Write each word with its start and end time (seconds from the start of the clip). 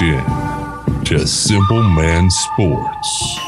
locked 0.00 0.88
in 0.88 1.04
to 1.04 1.26
Simple 1.26 1.82
Man 1.82 2.30
Sports. 2.30 3.38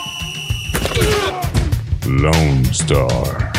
Lone 2.06 2.64
Star. 2.64 3.52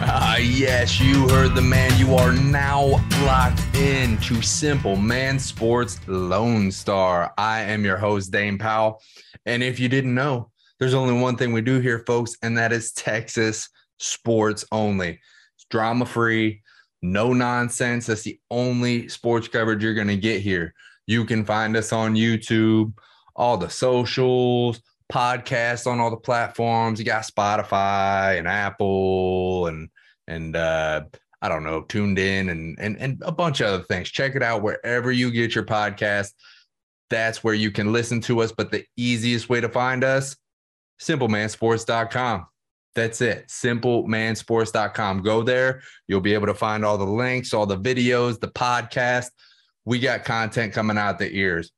Ah, 0.00 0.36
yes, 0.36 1.00
you 1.00 1.28
heard 1.28 1.54
the 1.54 1.62
man. 1.62 1.98
You 1.98 2.14
are 2.14 2.32
now 2.32 3.00
locked 3.24 3.62
in 3.76 4.18
to 4.18 4.42
Simple 4.42 4.96
Man 4.96 5.38
Sports 5.38 5.98
Lone 6.06 6.70
Star. 6.70 7.32
I 7.38 7.60
am 7.60 7.84
your 7.84 7.96
host, 7.96 8.32
Dane 8.32 8.58
Powell. 8.58 9.00
And 9.46 9.62
if 9.62 9.80
you 9.80 9.88
didn't 9.88 10.14
know, 10.14 10.50
there's 10.78 10.94
only 10.94 11.20
one 11.20 11.36
thing 11.36 11.52
we 11.52 11.60
do 11.60 11.80
here, 11.80 12.00
folks, 12.06 12.36
and 12.42 12.56
that 12.58 12.72
is 12.72 12.92
Texas 12.92 13.68
sports 13.98 14.64
only. 14.70 15.20
It's 15.56 15.66
drama 15.70 16.06
free, 16.06 16.62
no 17.02 17.32
nonsense. 17.32 18.06
That's 18.06 18.22
the 18.22 18.38
only 18.50 19.08
sports 19.08 19.48
coverage 19.48 19.82
you're 19.82 19.94
going 19.94 20.08
to 20.08 20.16
get 20.16 20.40
here. 20.40 20.74
You 21.06 21.24
can 21.24 21.44
find 21.44 21.76
us 21.76 21.92
on 21.92 22.14
YouTube, 22.14 22.92
all 23.34 23.56
the 23.56 23.70
socials, 23.70 24.80
podcasts 25.12 25.86
on 25.86 26.00
all 26.00 26.10
the 26.10 26.16
platforms. 26.16 26.98
You 26.98 27.04
got 27.04 27.24
Spotify 27.24 28.38
and 28.38 28.46
Apple 28.46 29.66
and 29.66 29.88
and 30.26 30.54
uh 30.54 31.04
I 31.40 31.48
don't 31.48 31.62
know, 31.62 31.82
TuneIn 31.82 32.50
and 32.50 32.76
and 32.78 32.96
and 32.98 33.22
a 33.24 33.32
bunch 33.32 33.60
of 33.60 33.68
other 33.68 33.84
things. 33.84 34.10
Check 34.10 34.34
it 34.34 34.42
out 34.42 34.62
wherever 34.62 35.10
you 35.10 35.30
get 35.30 35.54
your 35.54 35.64
podcast. 35.64 36.32
That's 37.10 37.42
where 37.42 37.54
you 37.54 37.70
can 37.70 37.92
listen 37.92 38.20
to 38.22 38.40
us. 38.40 38.52
But 38.52 38.70
the 38.70 38.84
easiest 38.96 39.48
way 39.48 39.60
to 39.60 39.68
find 39.68 40.04
us, 40.04 40.36
simplemansports.com. 41.00 42.46
That's 42.94 43.20
it. 43.20 43.48
Simplemansports.com. 43.48 45.22
Go 45.22 45.42
there. 45.42 45.82
You'll 46.08 46.20
be 46.20 46.34
able 46.34 46.46
to 46.46 46.54
find 46.54 46.84
all 46.84 46.98
the 46.98 47.04
links, 47.04 47.54
all 47.54 47.66
the 47.66 47.78
videos, 47.78 48.40
the 48.40 48.48
podcast. 48.48 49.30
We 49.84 49.98
got 50.00 50.24
content 50.24 50.72
coming 50.72 50.98
out 50.98 51.18
the 51.18 51.32
ears. 51.32 51.70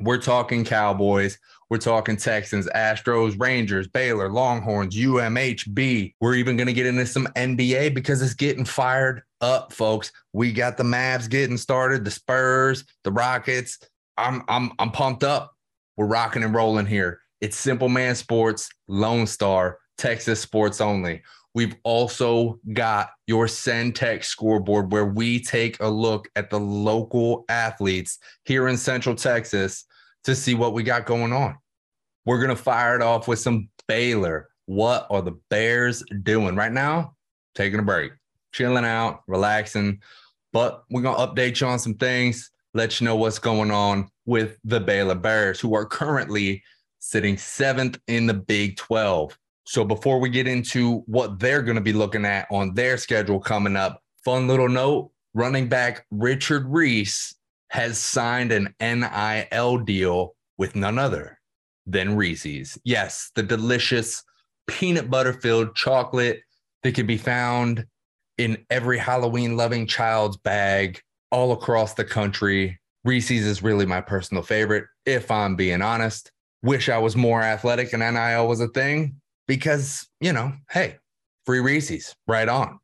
We're 0.00 0.20
talking 0.20 0.64
Cowboys. 0.64 1.38
We're 1.70 1.78
talking 1.78 2.18
Texans, 2.18 2.68
Astros, 2.74 3.40
Rangers, 3.40 3.88
Baylor, 3.88 4.30
Longhorns, 4.30 4.94
UMHB. 4.94 6.14
We're 6.20 6.34
even 6.34 6.58
going 6.58 6.66
to 6.66 6.74
get 6.74 6.84
into 6.84 7.06
some 7.06 7.26
NBA 7.34 7.94
because 7.94 8.20
it's 8.20 8.34
getting 8.34 8.66
fired 8.66 9.22
up, 9.40 9.72
folks. 9.72 10.12
We 10.34 10.52
got 10.52 10.76
the 10.76 10.84
Mavs 10.84 11.30
getting 11.30 11.56
started, 11.56 12.04
the 12.04 12.10
Spurs, 12.10 12.84
the 13.04 13.12
Rockets. 13.12 13.78
I'm 14.18 14.42
I'm 14.48 14.72
I'm 14.78 14.90
pumped 14.90 15.24
up. 15.24 15.56
We're 15.96 16.06
rocking 16.06 16.42
and 16.42 16.54
rolling 16.54 16.84
here. 16.84 17.20
It's 17.42 17.56
Simple 17.56 17.88
Man 17.88 18.14
Sports, 18.14 18.70
Lone 18.86 19.26
Star, 19.26 19.80
Texas 19.98 20.40
Sports 20.40 20.80
Only. 20.80 21.22
We've 21.54 21.74
also 21.82 22.60
got 22.72 23.10
your 23.26 23.46
Centex 23.46 24.26
scoreboard 24.26 24.92
where 24.92 25.06
we 25.06 25.40
take 25.40 25.76
a 25.80 25.88
look 25.88 26.28
at 26.36 26.50
the 26.50 26.60
local 26.60 27.44
athletes 27.48 28.20
here 28.44 28.68
in 28.68 28.76
Central 28.76 29.16
Texas 29.16 29.86
to 30.22 30.36
see 30.36 30.54
what 30.54 30.72
we 30.72 30.84
got 30.84 31.04
going 31.04 31.32
on. 31.32 31.56
We're 32.26 32.38
going 32.38 32.56
to 32.56 32.62
fire 32.62 32.94
it 32.94 33.02
off 33.02 33.26
with 33.26 33.40
some 33.40 33.68
Baylor. 33.88 34.48
What 34.66 35.08
are 35.10 35.20
the 35.20 35.36
Bears 35.50 36.04
doing 36.22 36.54
right 36.54 36.70
now? 36.70 37.16
Taking 37.56 37.80
a 37.80 37.82
break, 37.82 38.12
chilling 38.52 38.84
out, 38.84 39.22
relaxing. 39.26 40.00
But 40.52 40.84
we're 40.90 41.02
going 41.02 41.16
to 41.16 41.26
update 41.26 41.60
you 41.60 41.66
on 41.66 41.80
some 41.80 41.94
things, 41.94 42.52
let 42.72 43.00
you 43.00 43.04
know 43.04 43.16
what's 43.16 43.40
going 43.40 43.72
on 43.72 44.08
with 44.26 44.58
the 44.62 44.78
Baylor 44.78 45.16
Bears, 45.16 45.58
who 45.58 45.74
are 45.74 45.84
currently 45.84 46.62
sitting 47.02 47.36
seventh 47.36 47.98
in 48.06 48.26
the 48.26 48.34
Big 48.34 48.76
12. 48.76 49.36
So 49.64 49.84
before 49.84 50.20
we 50.20 50.30
get 50.30 50.46
into 50.46 50.98
what 51.06 51.40
they're 51.40 51.62
going 51.62 51.74
to 51.74 51.82
be 51.82 51.92
looking 51.92 52.24
at 52.24 52.46
on 52.50 52.74
their 52.74 52.96
schedule 52.96 53.40
coming 53.40 53.76
up, 53.76 54.00
fun 54.24 54.46
little 54.46 54.68
note 54.68 55.10
running 55.34 55.68
back 55.68 56.06
Richard 56.12 56.64
Reese 56.68 57.34
has 57.70 57.98
signed 57.98 58.52
an 58.52 58.72
NIL 58.80 59.78
deal 59.78 60.36
with 60.58 60.76
none 60.76 60.98
other 60.98 61.40
than 61.86 62.14
Reese's. 62.16 62.78
Yes, 62.84 63.32
the 63.34 63.42
delicious 63.42 64.22
peanut 64.68 65.10
butter 65.10 65.32
filled 65.32 65.74
chocolate 65.74 66.40
that 66.84 66.94
can 66.94 67.06
be 67.06 67.16
found 67.16 67.84
in 68.38 68.64
every 68.70 68.98
Halloween 68.98 69.56
loving 69.56 69.88
child's 69.88 70.36
bag 70.36 71.00
all 71.32 71.50
across 71.50 71.94
the 71.94 72.04
country. 72.04 72.78
Reese's 73.04 73.44
is 73.44 73.62
really 73.62 73.86
my 73.86 74.00
personal 74.00 74.44
favorite, 74.44 74.84
if 75.04 75.32
I'm 75.32 75.56
being 75.56 75.82
honest. 75.82 76.30
Wish 76.62 76.88
I 76.88 76.98
was 76.98 77.16
more 77.16 77.42
athletic 77.42 77.92
and 77.92 78.02
NIL 78.02 78.46
was 78.46 78.60
a 78.60 78.68
thing 78.68 79.16
because, 79.48 80.06
you 80.20 80.32
know, 80.32 80.52
hey, 80.70 80.98
free 81.44 81.60
Reese's, 81.60 82.14
right 82.26 82.48
on. 82.48 82.78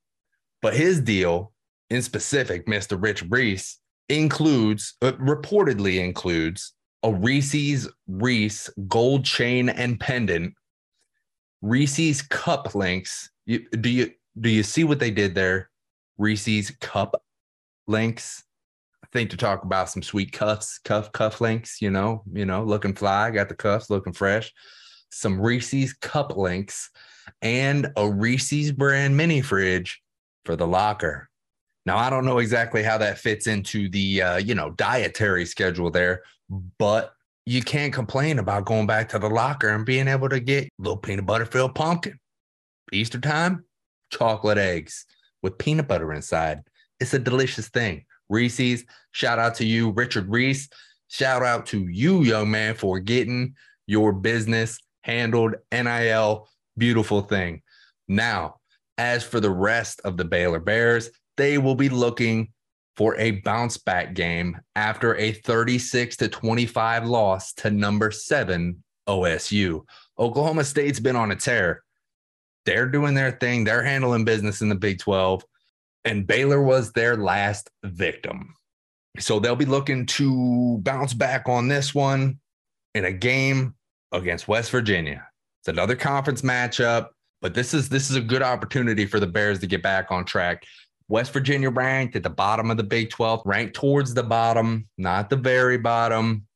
But 0.63 0.75
his 0.75 1.01
deal 1.01 1.53
in 1.91 2.03
specific, 2.03 2.67
Mr. 2.67 3.01
Rich 3.01 3.25
Reese, 3.29 3.79
includes, 4.09 4.95
uh, 5.03 5.13
reportedly 5.13 6.03
includes 6.05 6.75
a 7.03 7.13
Reese's 7.13 7.89
Reese 8.07 8.69
gold 8.89 9.25
chain 9.25 9.69
and 9.69 10.01
pendant, 10.01 10.55
Reese's 11.63 12.23
cup 12.23 12.75
links. 12.75 13.31
You, 13.47 13.69
do 13.71 13.89
you 13.89 14.13
do 14.41 14.49
you 14.49 14.63
see 14.63 14.85
what 14.85 15.01
they 15.01 15.11
did 15.11 15.35
there? 15.35 15.71
Reese's 16.17 16.71
cup 16.81 17.21
links. 17.87 18.45
Think 19.13 19.31
to 19.31 19.37
talk 19.37 19.65
about 19.65 19.89
some 19.89 20.03
sweet 20.03 20.33
cuffs, 20.33 20.79
cuff 20.79 21.13
cuff 21.13 21.41
links. 21.41 21.81
You 21.81 21.91
know, 21.91 22.23
you 22.33 22.45
know, 22.45 22.63
looking 22.63 22.95
fly. 22.95 23.31
Got 23.31 23.49
the 23.49 23.55
cuffs, 23.55 23.91
looking 23.91 24.13
fresh. 24.13 24.53
Some 25.11 25.41
Reese's 25.41 25.95
cup 25.95 26.37
links 26.37 26.91
and 27.41 27.89
a 27.97 28.11
Reese's 28.11 28.73
brand 28.73 29.17
mini 29.17 29.41
fridge 29.41 30.01
for 30.45 30.57
the 30.57 30.67
locker. 30.67 31.29
Now 31.87 31.97
I 31.97 32.11
don't 32.11 32.27
know 32.27 32.39
exactly 32.39 32.83
how 32.83 32.99
that 32.99 33.19
fits 33.19 33.47
into 33.47 33.89
the 33.89 34.23
uh, 34.23 34.37
you 34.37 34.55
know 34.55 34.71
dietary 34.73 35.47
schedule 35.47 35.91
there, 35.91 36.23
but 36.79 37.15
you 37.47 37.63
can't 37.63 37.95
complain 37.95 38.39
about 38.39 38.67
going 38.67 38.87
back 38.87 39.09
to 39.09 39.19
the 39.19 39.31
locker 39.31 39.69
and 39.69 39.87
being 39.87 40.07
able 40.07 40.29
to 40.29 40.39
get 40.39 40.69
little 40.79 40.99
peanut 40.99 41.25
butter 41.25 41.47
filled 41.47 41.75
pumpkin. 41.75 42.19
Easter 42.93 43.19
time, 43.19 43.65
chocolate 44.11 44.59
eggs 44.59 45.07
with 45.43 45.57
peanut 45.57 45.89
butter 45.89 46.13
inside. 46.13 46.61
It's 47.01 47.15
a 47.15 47.19
delicious 47.19 47.69
thing. 47.69 48.05
Reese's, 48.29 48.85
shout 49.13 49.39
out 49.39 49.55
to 49.57 49.65
you, 49.65 49.91
Richard 49.91 50.29
Reese. 50.29 50.69
Shout 51.09 51.43
out 51.43 51.67
to 51.67 51.89
you, 51.89 52.23
young 52.23 52.51
man, 52.51 52.75
for 52.75 53.01
getting 53.01 53.55
your 53.87 54.13
business 54.13 54.79
handled. 55.03 55.55
NIL, 55.73 56.49
beautiful 56.77 57.23
thing. 57.23 57.63
Now, 58.07 58.57
as 58.99 59.25
for 59.25 59.41
the 59.41 59.51
rest 59.51 60.01
of 60.05 60.17
the 60.17 60.25
Baylor 60.25 60.61
Bears, 60.61 61.11
they 61.37 61.59
will 61.59 61.75
be 61.75 61.89
looking 61.89 62.53
for 62.97 63.17
a 63.17 63.31
bounce 63.31 63.79
back 63.79 64.15
game 64.15 64.61
after 64.75 65.15
a 65.17 65.33
36 65.33 66.17
to 66.17 66.29
25 66.29 67.07
loss 67.07 67.53
to 67.55 67.71
number 67.71 68.11
seven 68.11 68.83
OSU. 69.09 69.83
Oklahoma 70.19 70.65
State's 70.65 70.99
been 70.99 71.17
on 71.17 71.31
a 71.31 71.37
tear. 71.37 71.85
They're 72.67 72.89
doing 72.89 73.15
their 73.15 73.31
thing, 73.31 73.65
they're 73.65 73.85
handling 73.85 74.25
business 74.25 74.61
in 74.61 74.69
the 74.69 74.75
Big 74.75 74.99
12, 74.99 75.45
and 76.09 76.27
Baylor 76.27 76.63
was 76.63 76.93
their 76.93 77.19
last 77.19 77.69
victim. 77.85 78.55
So 79.19 79.39
they'll 79.39 79.57
be 79.57 79.67
looking 79.67 80.07
to 80.07 80.79
bounce 80.79 81.13
back 81.13 81.49
on 81.49 81.69
this 81.69 81.95
one 81.95 82.41
in 82.95 83.05
a 83.05 83.13
game 83.13 83.75
against 84.13 84.49
West 84.49 84.71
Virginia. 84.71 85.29
It's 85.61 85.69
another 85.69 85.95
conference 85.95 86.41
matchup, 86.41 87.09
but 87.43 87.53
this 87.53 87.75
is 87.75 87.91
this 87.91 88.09
is 88.09 88.17
a 88.17 88.23
good 88.23 88.43
opportunity 88.43 89.05
for 89.05 89.21
the 89.21 89.27
Bears 89.27 89.59
to 89.59 89.67
get 89.67 89.83
back 89.83 90.11
on 90.11 90.25
track. 90.25 90.65
West 91.09 91.31
Virginia 91.31 91.69
ranked 91.69 92.17
at 92.17 92.23
the 92.23 92.31
bottom 92.31 92.71
of 92.71 92.79
the 92.79 92.85
Big 92.85 93.11
12, 93.11 93.43
ranked 93.45 93.75
towards 93.75 94.15
the 94.15 94.23
bottom, 94.23 94.89
not 94.97 95.29
the 95.29 95.37
very 95.37 95.77
bottom, 95.77 96.47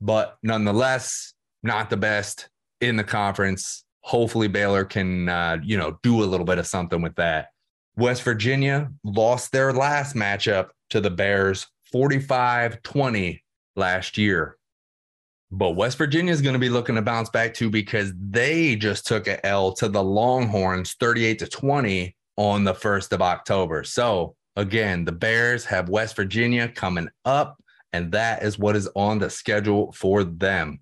but 0.00 0.38
nonetheless, 0.42 1.34
not 1.62 1.88
the 1.88 1.96
best 1.96 2.48
in 2.80 2.96
the 2.96 3.04
conference. 3.04 3.84
Hopefully, 4.00 4.48
Baylor 4.48 4.84
can, 4.84 5.28
uh, 5.28 5.58
you 5.62 5.76
know, 5.76 5.98
do 6.02 6.24
a 6.24 6.26
little 6.26 6.46
bit 6.46 6.58
of 6.58 6.66
something 6.66 7.00
with 7.00 7.14
that. 7.16 7.50
West 7.98 8.22
Virginia 8.22 8.92
lost 9.02 9.50
their 9.50 9.72
last 9.72 10.14
matchup 10.14 10.68
to 10.90 11.00
the 11.00 11.10
Bears 11.10 11.66
45 11.90 12.80
20 12.82 13.42
last 13.74 14.16
year. 14.16 14.56
But 15.50 15.70
West 15.70 15.98
Virginia 15.98 16.32
is 16.32 16.40
going 16.40 16.52
to 16.52 16.60
be 16.60 16.68
looking 16.68 16.94
to 16.94 17.02
bounce 17.02 17.28
back 17.28 17.54
too 17.54 17.70
because 17.70 18.12
they 18.16 18.76
just 18.76 19.04
took 19.04 19.26
a 19.26 19.44
L 19.44 19.72
to 19.72 19.88
the 19.88 20.02
Longhorns 20.02 20.94
38 21.00 21.40
to 21.40 21.46
20 21.48 22.14
on 22.36 22.62
the 22.62 22.74
1st 22.74 23.12
of 23.12 23.22
October. 23.22 23.82
So, 23.82 24.36
again, 24.54 25.04
the 25.04 25.10
Bears 25.10 25.64
have 25.64 25.88
West 25.88 26.14
Virginia 26.14 26.68
coming 26.68 27.08
up, 27.24 27.60
and 27.92 28.12
that 28.12 28.44
is 28.44 28.60
what 28.60 28.76
is 28.76 28.88
on 28.94 29.18
the 29.18 29.28
schedule 29.28 29.90
for 29.90 30.22
them. 30.22 30.78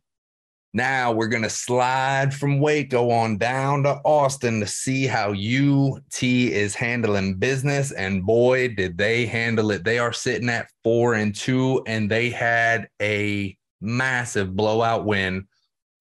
Now 0.76 1.10
we're 1.10 1.28
going 1.28 1.42
to 1.42 1.48
slide 1.48 2.34
from 2.34 2.60
Waco 2.60 3.08
on 3.08 3.38
down 3.38 3.84
to 3.84 3.98
Austin 4.04 4.60
to 4.60 4.66
see 4.66 5.06
how 5.06 5.30
UT 5.30 6.22
is 6.22 6.74
handling 6.74 7.36
business. 7.36 7.92
And 7.92 8.26
boy, 8.26 8.74
did 8.74 8.98
they 8.98 9.24
handle 9.24 9.70
it. 9.70 9.84
They 9.84 9.98
are 9.98 10.12
sitting 10.12 10.50
at 10.50 10.68
four 10.84 11.14
and 11.14 11.34
two, 11.34 11.82
and 11.86 12.10
they 12.10 12.28
had 12.28 12.90
a 13.00 13.56
massive 13.80 14.54
blowout 14.54 15.06
win 15.06 15.46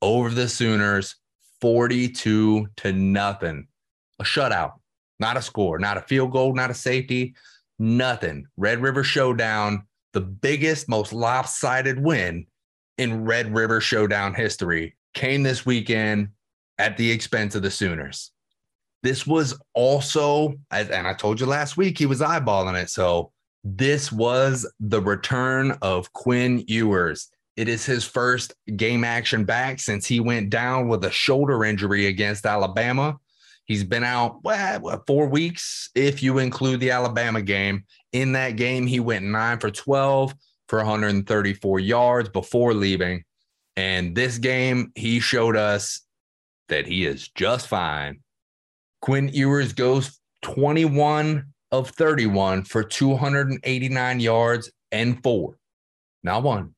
over 0.02 0.30
the 0.30 0.50
Sooners 0.50 1.16
42 1.62 2.68
to 2.76 2.92
nothing. 2.92 3.70
A 4.20 4.26
shutout, 4.26 4.74
not 5.22 5.38
a 5.38 5.42
score, 5.42 5.80
not 5.80 5.96
a 5.96 6.02
field 6.02 6.34
goal, 6.34 6.54
not 6.54 6.70
a 6.70 6.74
safety, 6.74 7.34
nothing. 7.80 8.46
Red 8.58 8.82
River 8.82 9.06
Showdown, 9.06 9.88
the 10.12 10.20
biggest, 10.20 10.90
most 10.90 11.14
lopsided 11.14 11.98
win 11.98 12.46
in 12.98 13.26
Red 13.26 13.54
River 13.54 13.82
Showdown 13.82 14.34
history, 14.34 14.96
came 15.14 15.44
this 15.44 15.66
weekend 15.66 16.30
at 16.78 16.98
the 16.98 17.12
expense 17.12 17.56
of 17.56 17.62
the 17.62 17.72
Sooners. 17.72 18.32
This 19.04 19.28
was 19.28 19.60
also, 19.74 20.56
and 20.72 21.08
I 21.08 21.14
told 21.14 21.40
you 21.40 21.46
last 21.46 21.78
week, 21.78 21.98
he 21.98 22.06
was 22.06 22.22
eyeballing 22.22 22.82
it. 22.82 22.90
So 22.90 23.32
this 23.64 24.12
was 24.12 24.72
the 24.80 25.02
return 25.02 25.78
of 25.82 26.12
Quinn 26.14 26.64
Ewers. 26.68 27.30
It 27.56 27.68
is 27.70 27.86
his 27.86 28.04
first 28.04 28.54
game 28.76 29.04
action 29.04 29.46
back 29.46 29.80
since 29.80 30.06
he 30.06 30.20
went 30.20 30.50
down 30.50 30.88
with 30.88 31.06
a 31.06 31.12
shoulder 31.12 31.64
injury 31.64 32.08
against 32.08 32.46
Alabama. 32.46 33.18
He's 33.66 33.84
been 33.84 34.04
out 34.04 34.42
four 35.08 35.28
weeks 35.28 35.90
if 35.96 36.22
you 36.22 36.38
include 36.38 36.80
the 36.80 36.92
Alabama 36.92 37.42
game. 37.42 37.86
In 38.12 38.34
that 38.34 38.58
game, 38.58 38.86
he 38.86 39.00
went 39.00 39.26
nine 39.26 39.60
for 39.60 39.72
12 39.72 40.36
for 40.68 40.78
134 40.78 41.80
yards 41.80 42.30
before 42.30 42.74
leaving. 42.74 43.24
And 43.76 44.16
this 44.16 44.38
game, 44.38 44.92
he 44.96 45.20
showed 45.20 45.56
us 45.56 46.02
that 46.70 46.88
he 46.88 47.06
is 47.06 47.30
just 47.30 47.68
fine. 47.68 48.22
Quinn 49.02 49.30
Ewers 49.30 49.74
goes 49.74 50.20
21 50.44 51.46
of 51.72 51.90
31 51.90 52.64
for 52.64 52.84
289 52.84 54.20
yards 54.20 54.72
and 54.92 55.22
four, 55.22 55.58
not 56.24 56.44
one, 56.44 56.74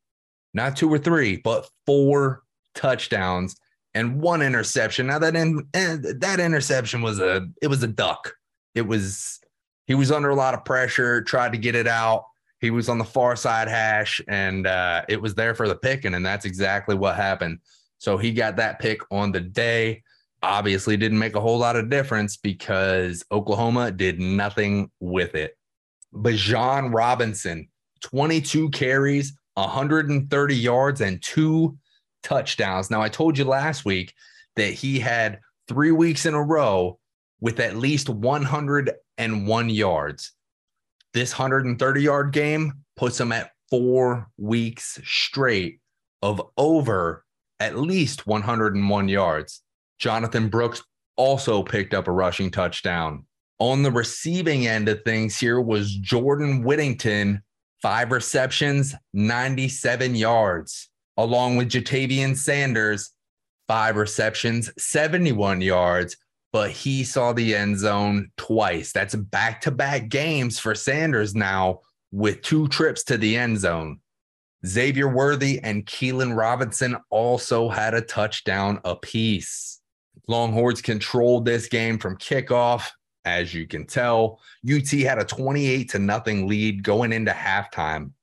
not 0.54 0.76
two 0.76 0.92
or 0.92 0.98
three, 0.98 1.38
but 1.38 1.70
four 1.86 2.42
touchdowns 2.74 3.56
and 3.94 4.22
one 4.22 4.42
interception. 4.42 5.08
Now 5.08 5.20
that 5.20 5.36
in, 5.36 5.68
eh, 5.74 5.98
that 6.20 6.40
interception 6.40 7.02
was 7.02 7.20
a 7.20 7.48
it 7.62 7.68
was 7.68 7.84
a 7.84 7.88
duck. 7.88 8.34
It 8.76 8.88
was 8.88 9.40
he 9.86 9.96
was 9.96 10.12
under 10.12 10.30
a 10.30 10.36
lot 10.36 10.54
of 10.54 10.66
pressure, 10.66 11.22
tried 11.22 11.54
to 11.54 11.58
get 11.58 11.76
it 11.76 11.88
out. 11.88 12.26
He 12.60 12.72
was 12.72 12.90
on 12.90 12.98
the 12.98 13.06
far 13.06 13.36
side 13.36 13.68
hash, 13.68 14.22
and 14.28 14.66
uh, 14.66 15.04
it 15.08 15.22
was 15.22 15.36
there 15.36 15.54
for 15.54 15.68
the 15.68 15.76
picking, 15.76 16.16
and 16.16 16.26
that's 16.26 16.46
exactly 16.46 16.96
what 16.96 17.16
happened. 17.16 17.60
So 18.00 18.18
he 18.18 18.32
got 18.32 18.56
that 18.58 18.80
pick 18.80 19.02
on 19.12 19.32
the 19.32 19.42
day. 19.42 20.04
Obviously, 20.44 20.98
didn't 20.98 21.20
make 21.20 21.36
a 21.36 21.42
whole 21.42 21.58
lot 21.58 21.76
of 21.76 21.90
difference 21.90 22.38
because 22.38 23.24
Oklahoma 23.32 23.92
did 23.92 24.20
nothing 24.20 24.92
with 25.00 25.36
it. 25.36 25.58
Bijan 26.14 26.94
Robinson, 26.94 27.68
22 28.02 28.70
carries, 28.70 29.34
130 29.56 30.56
yards, 30.56 31.02
and 31.02 31.22
two 31.22 31.78
touchdowns. 32.24 32.90
Now, 32.92 33.02
I 33.02 33.10
told 33.10 33.38
you 33.38 33.46
last 33.46 33.86
week 33.86 34.14
that 34.56 34.74
he 34.74 35.00
had 35.00 35.40
three 35.68 35.92
weeks 35.92 36.26
in 36.26 36.34
a 36.34 36.44
row 36.44 37.00
with 37.40 37.60
at 37.60 37.76
least 37.76 38.10
101 38.10 39.70
yards. 39.70 40.32
This 41.14 41.38
130 41.38 42.02
yard 42.02 42.32
game 42.32 42.74
puts 42.96 43.20
him 43.20 43.32
at 43.32 43.52
four 43.70 44.30
weeks 44.38 45.00
straight 45.04 45.80
of 46.22 46.42
over 46.58 47.24
at 47.60 47.78
least 47.78 48.28
101 48.28 49.08
yards. 49.08 49.64
Jonathan 50.00 50.50
Brooks 50.50 50.84
also 51.16 51.64
picked 51.64 51.94
up 51.94 52.08
a 52.08 52.12
rushing 52.12 52.52
touchdown. 52.52 53.26
On 53.60 53.82
the 53.82 53.92
receiving 53.92 54.68
end 54.68 54.88
of 54.88 55.02
things, 55.04 55.40
here 55.40 55.60
was 55.60 55.96
Jordan 55.96 56.64
Whittington, 56.64 57.42
five 57.82 58.12
receptions, 58.12 58.94
97 59.14 60.16
yards, 60.16 60.90
along 61.18 61.58
with 61.58 61.70
Ja'Tavion 61.70 62.38
Sanders, 62.38 63.12
five 63.68 63.96
receptions, 63.96 64.72
71 64.78 65.62
yards, 65.62 66.18
but 66.58 66.72
he 66.72 67.04
saw 67.04 67.34
the 67.34 67.54
end 67.54 67.78
zone 67.78 68.32
twice. 68.36 68.92
That's 68.92 69.14
back 69.14 69.62
to 69.62 69.70
back 69.70 70.10
games 70.10 70.58
for 70.58 70.74
Sanders 70.74 71.36
now 71.36 71.82
with 72.12 72.42
two 72.42 72.68
trips 72.70 73.04
to 73.04 73.18
the 73.20 73.38
end 73.38 73.60
zone. 73.60 74.00
Xavier 74.66 75.08
Worthy 75.08 75.60
and 75.62 75.86
Keilan 75.86 76.36
Robinson 76.36 76.98
also 77.12 77.70
had 77.70 77.94
a 77.94 78.02
touchdown 78.02 78.82
apiece. 78.86 79.82
Longhorns 80.28 80.82
controlled 80.82 81.46
this 81.46 81.68
game 81.68 82.00
from 82.00 82.18
kickoff. 82.18 82.88
As 83.24 83.54
you 83.54 83.68
can 83.68 83.86
tell, 83.86 84.40
UT 84.68 84.90
had 84.90 85.20
a 85.20 85.26
28 85.26 85.92
to 85.92 86.00
nothing 86.00 86.48
lead 86.48 86.82
going 86.82 87.14
into 87.14 87.34
halftime. 87.34 88.14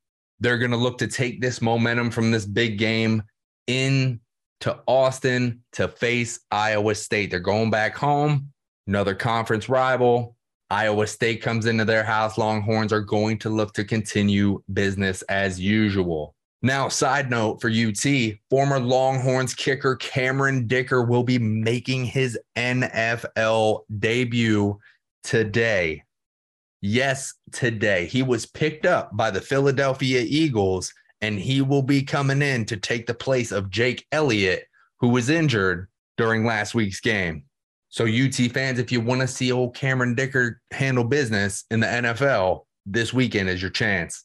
They're 0.41 0.59
going 0.59 0.73
to 0.73 0.77
look 0.77 0.99
to 0.99 1.07
take 1.07 1.41
this 1.41 1.63
momentum 1.63 2.11
from 2.11 2.33
this 2.33 2.47
big 2.47 2.79
game 2.79 3.23
in 3.69 4.19
to 4.65 4.81
Austin 4.87 5.61
to 5.73 5.87
face 5.87 6.41
Iowa 6.51 6.95
State. 6.95 7.31
They're 7.31 7.39
going 7.39 7.69
back 7.69 7.95
home, 7.95 8.51
another 8.87 9.15
conference 9.15 9.69
rival. 9.69 10.39
Iowa 10.71 11.07
State 11.07 11.43
comes 11.43 11.67
into 11.67 11.85
their 11.85 12.03
house. 12.03 12.39
Longhorns 12.39 12.91
are 12.91 13.03
going 13.03 13.39
to 13.41 13.51
look 13.51 13.75
to 13.75 13.85
continue 13.85 14.63
business 14.73 15.21
as 15.29 15.61
usual. 15.61 16.35
Now, 16.63 16.89
side 16.89 17.29
note 17.29 17.61
for 17.61 17.69
UT, 17.69 18.07
former 18.49 18.81
Longhorns 18.81 19.55
kicker 19.55 19.97
Cameron 19.97 20.67
Dicker 20.67 21.03
will 21.03 21.25
be 21.25 21.39
making 21.39 22.07
his 22.07 22.39
NFL 22.57 23.81
debut 23.99 24.79
today. 25.25 26.03
Yes, 26.81 27.35
today. 27.53 28.07
He 28.07 28.23
was 28.23 28.47
picked 28.47 28.87
up 28.87 29.15
by 29.15 29.31
the 29.31 29.43
Philadelphia 29.43 30.25
Eagles 30.27 30.91
and 31.25 31.39
he 31.39 31.63
will 31.63 31.83
be 31.83 32.03
coming 32.03 32.43
in 32.43 32.67
to 32.67 32.77
take 32.77 33.07
the 33.07 33.15
place 33.15 33.51
of 33.51 33.71
Jake 33.71 34.07
Elliott, 34.13 34.67
who 35.01 35.09
was 35.09 35.31
injured 35.31 35.89
during 36.19 36.45
last 36.45 36.75
week's 36.75 37.01
game. 37.01 37.45
So, 37.89 38.05
UT 38.05 38.35
fans, 38.53 38.79
if 38.79 38.93
you 38.93 39.01
want 39.01 39.23
to 39.23 39.27
see 39.27 39.51
old 39.51 39.75
Cameron 39.75 40.15
Dicker 40.15 40.61
handle 40.71 41.05
business 41.05 41.65
in 41.71 41.81
the 41.81 41.87
NFL, 41.87 42.67
this 42.85 43.15
weekend 43.15 43.49
is 43.49 43.63
your 43.63 43.71
chance. 43.71 44.25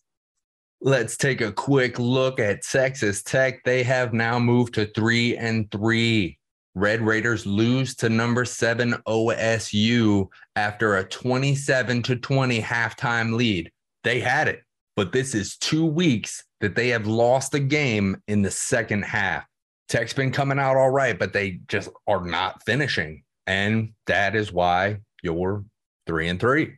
Let's 0.82 1.16
take 1.16 1.40
a 1.40 1.54
quick 1.54 2.00
look 2.00 2.38
at 2.38 2.64
Texas 2.64 3.24
Tech. 3.24 3.64
They 3.64 3.84
have 3.84 4.14
now 4.14 4.38
moved 4.38 4.74
to 4.74 4.88
three 4.88 5.38
and 5.38 5.72
three. 5.72 6.38
Red 6.76 7.02
Raiders 7.02 7.46
lose 7.46 7.96
to 7.96 8.10
number 8.10 8.44
seven 8.44 8.96
OSU 9.08 10.28
after 10.58 10.98
a 10.98 11.06
27 11.06 12.04
to 12.04 12.16
20 12.18 12.62
halftime 12.62 13.36
lead. 13.36 13.72
They 14.04 14.20
had 14.20 14.50
it, 14.50 14.64
but 14.98 15.14
this 15.14 15.34
is 15.34 15.56
two 15.56 15.86
weeks 15.86 16.44
that 16.62 16.76
they 16.76 16.90
have 16.90 17.08
lost 17.08 17.54
a 17.54 17.60
game 17.60 18.22
in 18.28 18.42
the 18.42 18.52
second 18.52 19.04
half. 19.04 19.46
Tech's 19.88 20.14
been 20.14 20.32
coming 20.32 20.60
out 20.60 20.78
all 20.78 20.90
right, 20.92 21.18
but 21.18 21.34
they 21.34 21.60
just 21.68 21.90
are 22.08 22.24
not 22.24 22.64
finishing. 22.64 23.24
And 23.48 23.94
that 24.06 24.36
is 24.36 24.52
why 24.52 24.98
you're 25.24 25.64
three 26.06 26.28
and 26.28 26.40
three. 26.40 26.76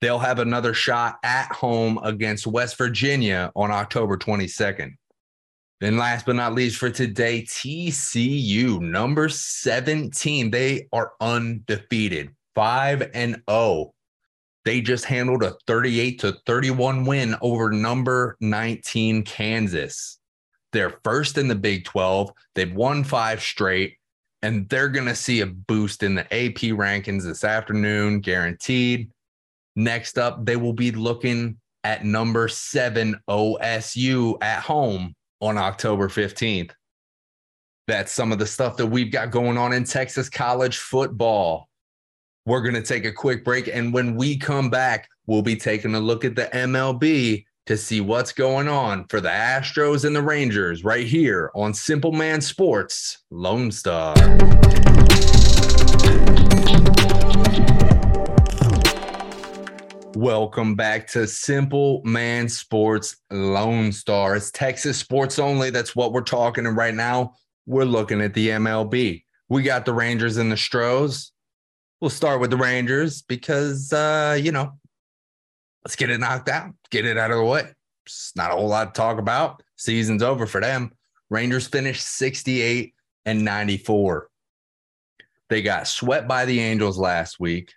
They'll 0.00 0.18
have 0.18 0.40
another 0.40 0.74
shot 0.74 1.18
at 1.22 1.52
home 1.52 1.98
against 2.02 2.46
West 2.46 2.76
Virginia 2.76 3.52
on 3.54 3.70
October 3.70 4.16
22nd. 4.16 4.94
Then, 5.80 5.96
last 5.96 6.26
but 6.26 6.36
not 6.36 6.54
least 6.54 6.76
for 6.76 6.90
today, 6.90 7.42
TCU, 7.42 8.80
number 8.80 9.28
17. 9.28 10.50
They 10.50 10.88
are 10.92 11.12
undefeated, 11.20 12.30
5 12.54 13.10
and 13.14 13.42
0. 13.50 13.92
They 14.64 14.80
just 14.80 15.04
handled 15.04 15.42
a 15.42 15.56
38 15.66 16.20
to 16.20 16.36
31 16.46 17.04
win 17.04 17.34
over 17.40 17.70
number 17.70 18.36
19 18.40 19.24
Kansas. 19.24 20.18
They're 20.72 20.98
first 21.04 21.36
in 21.36 21.48
the 21.48 21.54
Big 21.54 21.84
12. 21.84 22.30
They've 22.54 22.72
won 22.72 23.04
five 23.04 23.42
straight 23.42 23.96
and 24.42 24.68
they're 24.68 24.88
going 24.88 25.06
to 25.06 25.14
see 25.14 25.40
a 25.40 25.46
boost 25.46 26.02
in 26.02 26.14
the 26.14 26.24
AP 26.24 26.74
rankings 26.74 27.22
this 27.22 27.44
afternoon, 27.44 28.20
guaranteed. 28.20 29.10
Next 29.76 30.18
up, 30.18 30.44
they 30.44 30.56
will 30.56 30.72
be 30.72 30.90
looking 30.90 31.58
at 31.84 32.04
number 32.04 32.48
seven 32.48 33.18
OSU 33.28 34.36
at 34.42 34.62
home 34.62 35.14
on 35.40 35.58
October 35.58 36.08
15th. 36.08 36.72
That's 37.88 38.12
some 38.12 38.32
of 38.32 38.38
the 38.38 38.46
stuff 38.46 38.76
that 38.76 38.86
we've 38.86 39.10
got 39.10 39.30
going 39.30 39.58
on 39.58 39.72
in 39.72 39.84
Texas 39.84 40.28
college 40.28 40.78
football. 40.78 41.68
We're 42.44 42.60
going 42.60 42.74
to 42.74 42.82
take 42.82 43.04
a 43.04 43.12
quick 43.12 43.44
break. 43.44 43.68
And 43.68 43.94
when 43.94 44.16
we 44.16 44.36
come 44.36 44.68
back, 44.68 45.08
we'll 45.28 45.42
be 45.42 45.54
taking 45.54 45.94
a 45.94 46.00
look 46.00 46.24
at 46.24 46.34
the 46.34 46.50
MLB 46.52 47.44
to 47.66 47.76
see 47.76 48.00
what's 48.00 48.32
going 48.32 48.66
on 48.66 49.06
for 49.06 49.20
the 49.20 49.28
Astros 49.28 50.04
and 50.04 50.16
the 50.16 50.22
Rangers 50.22 50.82
right 50.82 51.06
here 51.06 51.52
on 51.54 51.72
Simple 51.72 52.10
Man 52.10 52.40
Sports 52.40 53.22
Lone 53.30 53.70
Star. 53.70 54.16
Welcome 60.16 60.74
back 60.74 61.06
to 61.12 61.28
Simple 61.28 62.02
Man 62.04 62.48
Sports 62.48 63.18
Lone 63.30 63.92
Star. 63.92 64.34
It's 64.34 64.50
Texas 64.50 64.98
sports 64.98 65.38
only. 65.38 65.70
That's 65.70 65.94
what 65.94 66.12
we're 66.12 66.22
talking. 66.22 66.66
And 66.66 66.76
right 66.76 66.94
now, 66.94 67.34
we're 67.66 67.84
looking 67.84 68.20
at 68.20 68.34
the 68.34 68.48
MLB. 68.48 69.22
We 69.48 69.62
got 69.62 69.84
the 69.84 69.92
Rangers 69.92 70.38
and 70.38 70.50
the 70.50 70.56
Stros. 70.56 71.32
We'll 72.02 72.10
start 72.10 72.40
with 72.40 72.50
the 72.50 72.56
Rangers 72.56 73.22
because, 73.22 73.92
uh, 73.92 74.36
you 74.36 74.50
know, 74.50 74.72
let's 75.84 75.94
get 75.94 76.10
it 76.10 76.18
knocked 76.18 76.48
out, 76.48 76.72
get 76.90 77.06
it 77.06 77.16
out 77.16 77.30
of 77.30 77.36
the 77.36 77.44
way. 77.44 77.62
It's 78.04 78.32
not 78.34 78.50
a 78.50 78.56
whole 78.56 78.66
lot 78.66 78.92
to 78.92 78.98
talk 79.00 79.20
about. 79.20 79.62
Season's 79.76 80.24
over 80.24 80.48
for 80.48 80.60
them. 80.60 80.90
Rangers 81.30 81.68
finished 81.68 82.04
68 82.04 82.92
and 83.24 83.44
94. 83.44 84.28
They 85.48 85.62
got 85.62 85.86
swept 85.86 86.26
by 86.26 86.44
the 86.44 86.58
Angels 86.58 86.98
last 86.98 87.38
week. 87.38 87.72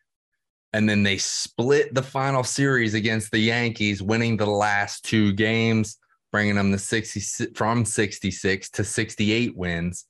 And 0.74 0.90
then 0.90 1.04
they 1.04 1.20
split 1.20 1.94
the 1.94 2.02
final 2.02 2.44
series 2.44 2.96
against 2.96 3.30
the 3.30 3.38
Yankees, 3.38 4.02
winning 4.02 4.38
the 4.38 4.48
last 4.48 5.06
two 5.06 5.34
games, 5.34 6.00
bringing 6.32 6.56
them 6.56 6.72
to 6.72 6.80
60 6.80 7.52
from 7.54 7.86
66 7.86 8.70
to 8.72 8.84
68 8.84 9.56
wins. 9.56 10.06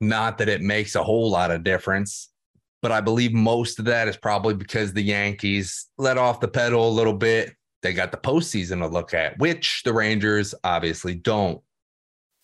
Not 0.00 0.38
that 0.38 0.48
it 0.48 0.60
makes 0.60 0.96
a 0.96 1.04
whole 1.04 1.30
lot 1.30 1.52
of 1.52 1.62
difference, 1.62 2.29
but 2.82 2.92
I 2.92 3.00
believe 3.00 3.32
most 3.32 3.78
of 3.78 3.84
that 3.86 4.08
is 4.08 4.16
probably 4.16 4.54
because 4.54 4.92
the 4.92 5.02
Yankees 5.02 5.88
let 5.98 6.18
off 6.18 6.40
the 6.40 6.48
pedal 6.48 6.88
a 6.88 6.90
little 6.90 7.14
bit. 7.14 7.54
They 7.82 7.92
got 7.92 8.10
the 8.10 8.18
postseason 8.18 8.80
to 8.80 8.86
look 8.86 9.14
at, 9.14 9.38
which 9.38 9.82
the 9.84 9.92
Rangers 9.92 10.54
obviously 10.64 11.14
don't. 11.14 11.60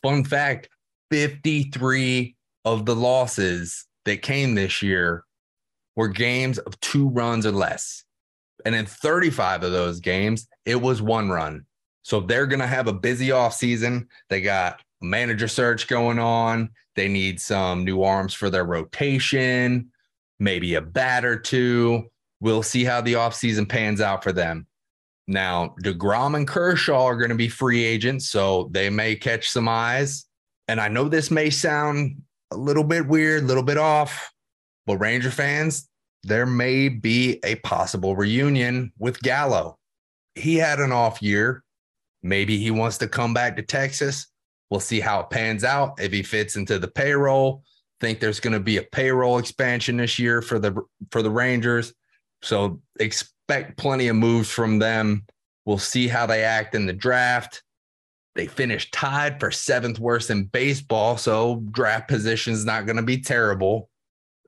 Fun 0.02 0.24
fact 0.24 0.68
53 1.10 2.36
of 2.64 2.86
the 2.86 2.96
losses 2.96 3.86
that 4.04 4.22
came 4.22 4.54
this 4.54 4.82
year 4.82 5.24
were 5.94 6.08
games 6.08 6.58
of 6.58 6.78
two 6.80 7.08
runs 7.08 7.46
or 7.46 7.52
less. 7.52 8.04
And 8.64 8.74
in 8.74 8.86
35 8.86 9.62
of 9.62 9.72
those 9.72 10.00
games, 10.00 10.48
it 10.64 10.80
was 10.80 11.00
one 11.00 11.30
run. 11.30 11.64
So 12.02 12.20
they're 12.20 12.46
going 12.46 12.60
to 12.60 12.66
have 12.66 12.88
a 12.88 12.92
busy 12.92 13.32
off 13.32 13.54
season. 13.54 14.08
They 14.28 14.40
got 14.40 14.80
manager 15.00 15.48
search 15.48 15.88
going 15.88 16.18
on. 16.18 16.70
They 16.94 17.08
need 17.08 17.40
some 17.40 17.84
new 17.84 18.02
arms 18.02 18.32
for 18.34 18.48
their 18.50 18.64
rotation, 18.64 19.90
maybe 20.38 20.74
a 20.74 20.80
bat 20.80 21.24
or 21.24 21.38
two. 21.38 22.04
We'll 22.40 22.62
see 22.62 22.84
how 22.84 23.00
the 23.00 23.14
offseason 23.14 23.68
pans 23.68 24.00
out 24.00 24.22
for 24.22 24.32
them. 24.32 24.66
Now, 25.28 25.74
DeGrom 25.82 26.36
and 26.36 26.46
Kershaw 26.46 27.04
are 27.04 27.16
going 27.16 27.30
to 27.30 27.36
be 27.36 27.48
free 27.48 27.84
agents, 27.84 28.28
so 28.28 28.68
they 28.70 28.90
may 28.90 29.16
catch 29.16 29.50
some 29.50 29.68
eyes. 29.68 30.26
And 30.68 30.80
I 30.80 30.88
know 30.88 31.08
this 31.08 31.30
may 31.30 31.50
sound 31.50 32.22
a 32.52 32.56
little 32.56 32.84
bit 32.84 33.06
weird, 33.06 33.42
a 33.42 33.46
little 33.46 33.62
bit 33.62 33.78
off, 33.78 34.32
but 34.86 34.98
Ranger 34.98 35.30
fans, 35.30 35.88
there 36.22 36.46
may 36.46 36.88
be 36.88 37.40
a 37.44 37.56
possible 37.56 38.14
reunion 38.14 38.92
with 38.98 39.20
Gallo. 39.20 39.78
He 40.34 40.56
had 40.56 40.78
an 40.78 40.92
off 40.92 41.22
year. 41.22 41.64
Maybe 42.22 42.58
he 42.58 42.70
wants 42.70 42.98
to 42.98 43.08
come 43.08 43.34
back 43.34 43.56
to 43.56 43.62
Texas. 43.62 44.26
We'll 44.70 44.80
see 44.80 45.00
how 45.00 45.20
it 45.20 45.30
pans 45.30 45.64
out. 45.64 46.00
If 46.00 46.12
he 46.12 46.22
fits 46.22 46.56
into 46.56 46.78
the 46.78 46.88
payroll, 46.88 47.62
think 48.00 48.20
there's 48.20 48.40
going 48.40 48.52
to 48.52 48.60
be 48.60 48.76
a 48.76 48.82
payroll 48.82 49.38
expansion 49.38 49.96
this 49.96 50.18
year 50.18 50.42
for 50.42 50.58
the 50.58 50.74
for 51.10 51.22
the 51.22 51.30
Rangers. 51.30 51.94
So 52.42 52.80
expect 53.00 53.78
plenty 53.78 54.08
of 54.08 54.16
moves 54.16 54.50
from 54.50 54.78
them. 54.78 55.24
We'll 55.64 55.78
see 55.78 56.08
how 56.08 56.26
they 56.26 56.44
act 56.44 56.74
in 56.74 56.86
the 56.86 56.92
draft. 56.92 57.62
They 58.34 58.46
finished 58.46 58.92
tied 58.92 59.40
for 59.40 59.50
seventh 59.50 59.98
worst 59.98 60.30
in 60.30 60.44
baseball, 60.44 61.16
so 61.16 61.62
draft 61.70 62.08
position 62.08 62.52
is 62.52 62.66
not 62.66 62.84
going 62.86 62.96
to 62.96 63.02
be 63.02 63.20
terrible. 63.20 63.88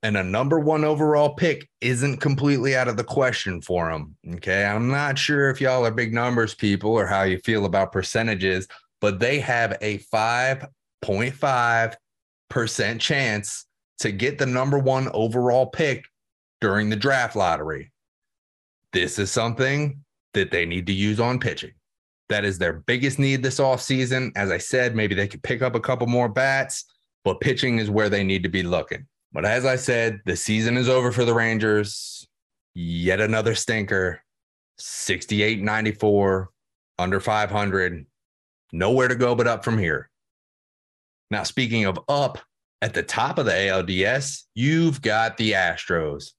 And 0.02 0.16
a 0.16 0.22
number 0.22 0.60
one 0.60 0.84
overall 0.84 1.34
pick 1.34 1.68
isn't 1.80 2.18
completely 2.18 2.76
out 2.76 2.86
of 2.86 2.96
the 2.96 3.04
question 3.04 3.60
for 3.60 3.90
them. 3.90 4.16
Okay. 4.34 4.64
I'm 4.64 4.88
not 4.88 5.18
sure 5.18 5.50
if 5.50 5.60
y'all 5.60 5.84
are 5.84 5.90
big 5.90 6.14
numbers 6.14 6.54
people 6.54 6.92
or 6.92 7.06
how 7.06 7.22
you 7.22 7.38
feel 7.38 7.64
about 7.64 7.90
percentages, 7.90 8.68
but 9.00 9.18
they 9.18 9.40
have 9.40 9.76
a 9.80 9.98
5.5% 9.98 11.96
chance 12.50 13.66
to 14.00 14.12
get 14.12 14.38
the 14.38 14.46
number 14.46 14.78
one 14.78 15.08
overall 15.12 15.66
pick 15.66 16.04
during 16.60 16.90
the 16.90 16.96
draft 16.96 17.36
lottery. 17.36 17.92
This 18.92 19.18
is 19.18 19.30
something 19.30 20.04
that 20.34 20.50
they 20.50 20.64
need 20.64 20.86
to 20.86 20.92
use 20.92 21.20
on 21.20 21.38
pitching. 21.38 21.72
That 22.28 22.44
is 22.44 22.58
their 22.58 22.74
biggest 22.74 23.18
need 23.18 23.42
this 23.42 23.58
offseason. 23.58 24.32
As 24.36 24.50
I 24.50 24.58
said, 24.58 24.94
maybe 24.94 25.14
they 25.14 25.28
could 25.28 25.42
pick 25.42 25.62
up 25.62 25.74
a 25.74 25.80
couple 25.80 26.06
more 26.06 26.28
bats, 26.28 26.84
but 27.24 27.40
pitching 27.40 27.78
is 27.78 27.90
where 27.90 28.08
they 28.08 28.22
need 28.22 28.42
to 28.42 28.48
be 28.48 28.62
looking. 28.62 29.06
But 29.32 29.44
as 29.44 29.64
I 29.64 29.76
said, 29.76 30.20
the 30.26 30.36
season 30.36 30.76
is 30.76 30.88
over 30.88 31.12
for 31.12 31.24
the 31.24 31.34
Rangers. 31.34 32.26
Yet 32.74 33.20
another 33.20 33.54
stinker 33.54 34.22
68 34.78 35.62
94, 35.62 36.50
under 36.98 37.20
500. 37.20 38.06
Nowhere 38.72 39.08
to 39.08 39.14
go 39.14 39.34
but 39.34 39.48
up 39.48 39.64
from 39.64 39.78
here. 39.78 40.10
Now, 41.30 41.42
speaking 41.42 41.84
of 41.84 41.98
up, 42.08 42.38
at 42.80 42.94
the 42.94 43.02
top 43.02 43.38
of 43.38 43.46
the 43.46 43.52
ALDS, 43.52 44.44
you've 44.54 45.02
got 45.02 45.36
the 45.36 45.52
Astros 45.52 46.30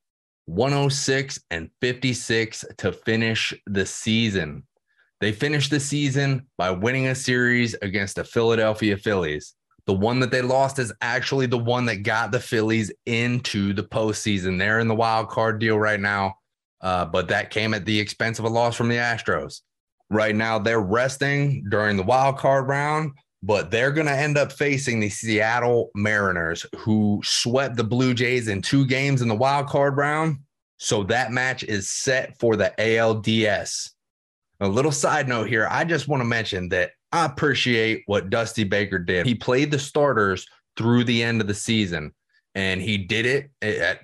106 0.46 1.39
and 1.51 1.69
56 1.81 2.65
to 2.77 2.91
finish 2.91 3.53
the 3.67 3.86
season. 3.86 4.63
They 5.19 5.31
finished 5.31 5.69
the 5.69 5.79
season 5.79 6.48
by 6.58 6.72
winning 6.72 7.08
a 7.08 7.15
series 7.15 7.75
against 7.81 8.15
the 8.15 8.24
Philadelphia 8.24 8.98
Phillies. 8.98 9.53
The 9.86 9.93
one 9.93 10.19
that 10.22 10.31
they 10.31 10.41
lost 10.41 10.79
is 10.79 10.93
actually 11.01 11.46
the 11.46 11.58
one 11.58 11.86
that 11.86 12.03
got 12.03 12.31
the 12.31 12.39
Phillies 12.39 12.91
into 13.05 13.74
the 13.74 13.84
postseason. 13.84 14.58
They're 14.58 14.79
in 14.79 14.88
the 14.88 14.96
wild 14.96 15.29
card 15.29 15.60
deal 15.60 15.77
right 15.77 16.00
now, 16.00 16.36
uh, 16.81 17.05
but 17.05 17.27
that 17.27 17.50
came 17.50 17.74
at 17.74 17.86
the 17.86 18.00
expense 18.00 18.39
of 18.39 18.46
a 18.46 18.50
loss 18.50 18.75
from 18.75 18.88
the 18.88 18.96
Astros. 18.96 19.62
Right 20.10 20.36
now, 20.36 20.58
they're 20.58 20.79
resting 20.79 21.65
during 21.69 21.98
the 21.98 22.03
wild 22.03 22.38
card 22.38 22.67
round, 22.67 23.12
but 23.41 23.72
they're 23.72 23.91
going 23.91 24.08
to 24.08 24.13
end 24.13 24.38
up 24.38 24.51
facing 24.51 25.00
the 25.00 25.10
Seattle 25.10 25.91
Mariners, 25.96 26.65
who 26.77 27.22
swept 27.24 27.77
the 27.77 27.84
Blue 27.84 28.13
Jays 28.13 28.48
in 28.48 28.62
two 28.62 28.86
games 28.86 29.22
in 29.22 29.27
the 29.27 29.36
wild 29.36 29.67
card 29.67 29.98
round. 29.98 30.39
So 30.77 31.03
that 31.03 31.31
match 31.31 31.63
is 31.63 31.89
set 31.89 32.38
for 32.39 32.55
the 32.55 32.74
ALDS. 32.77 33.91
A 34.62 34.67
little 34.67 34.91
side 34.91 35.27
note 35.27 35.48
here. 35.48 35.67
I 35.69 35.84
just 35.84 36.08
want 36.08 36.22
to 36.22 36.25
mention 36.25 36.69
that 36.69 36.91
I 37.12 37.25
appreciate 37.25 38.03
what 38.08 38.29
Dusty 38.29 38.63
Baker 38.63 39.00
did. 39.00 39.25
He 39.25 39.36
played 39.36 39.72
the 39.72 39.79
starters 39.79 40.46
through 40.77 41.05
the 41.05 41.24
end 41.24 41.41
of 41.41 41.48
the 41.48 41.53
season, 41.53 42.13
and 42.55 42.81
he 42.81 42.98
did 42.98 43.25
it 43.25 43.50
at 43.62 44.01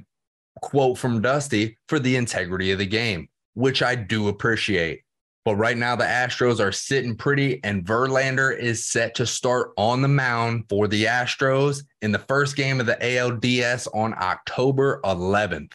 quote 0.61 0.97
from 0.97 1.21
Dusty 1.21 1.77
for 1.87 1.99
the 1.99 2.15
integrity 2.15 2.71
of 2.71 2.79
the 2.79 2.85
game, 2.85 3.27
which 3.53 3.83
I 3.83 3.95
do 3.95 4.27
appreciate. 4.27 5.04
But 5.45 5.57
right 5.57 5.77
now, 5.77 5.95
the 5.95 6.05
Astros 6.05 6.59
are 6.59 6.71
sitting 6.71 7.15
pretty, 7.15 7.63
and 7.63 7.85
Verlander 7.85 8.57
is 8.57 8.83
set 8.83 9.13
to 9.15 9.27
start 9.27 9.73
on 9.77 10.01
the 10.01 10.07
mound 10.07 10.65
for 10.67 10.87
the 10.87 11.05
Astros 11.05 11.83
in 12.01 12.11
the 12.11 12.19
first 12.19 12.55
game 12.55 12.79
of 12.79 12.87
the 12.87 12.95
ALDS 12.95 13.87
on 13.93 14.15
October 14.15 14.99
11th. 15.05 15.73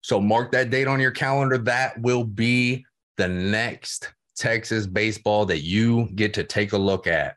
So 0.00 0.20
mark 0.20 0.50
that 0.50 0.70
date 0.70 0.88
on 0.88 0.98
your 0.98 1.12
calendar. 1.12 1.58
That 1.58 1.98
will 2.00 2.24
be 2.24 2.84
the 3.16 3.28
next 3.28 4.12
Texas 4.36 4.86
baseball 4.86 5.46
that 5.46 5.62
you 5.62 6.08
get 6.16 6.34
to 6.34 6.42
take 6.42 6.72
a 6.72 6.78
look 6.78 7.06
at. 7.06 7.36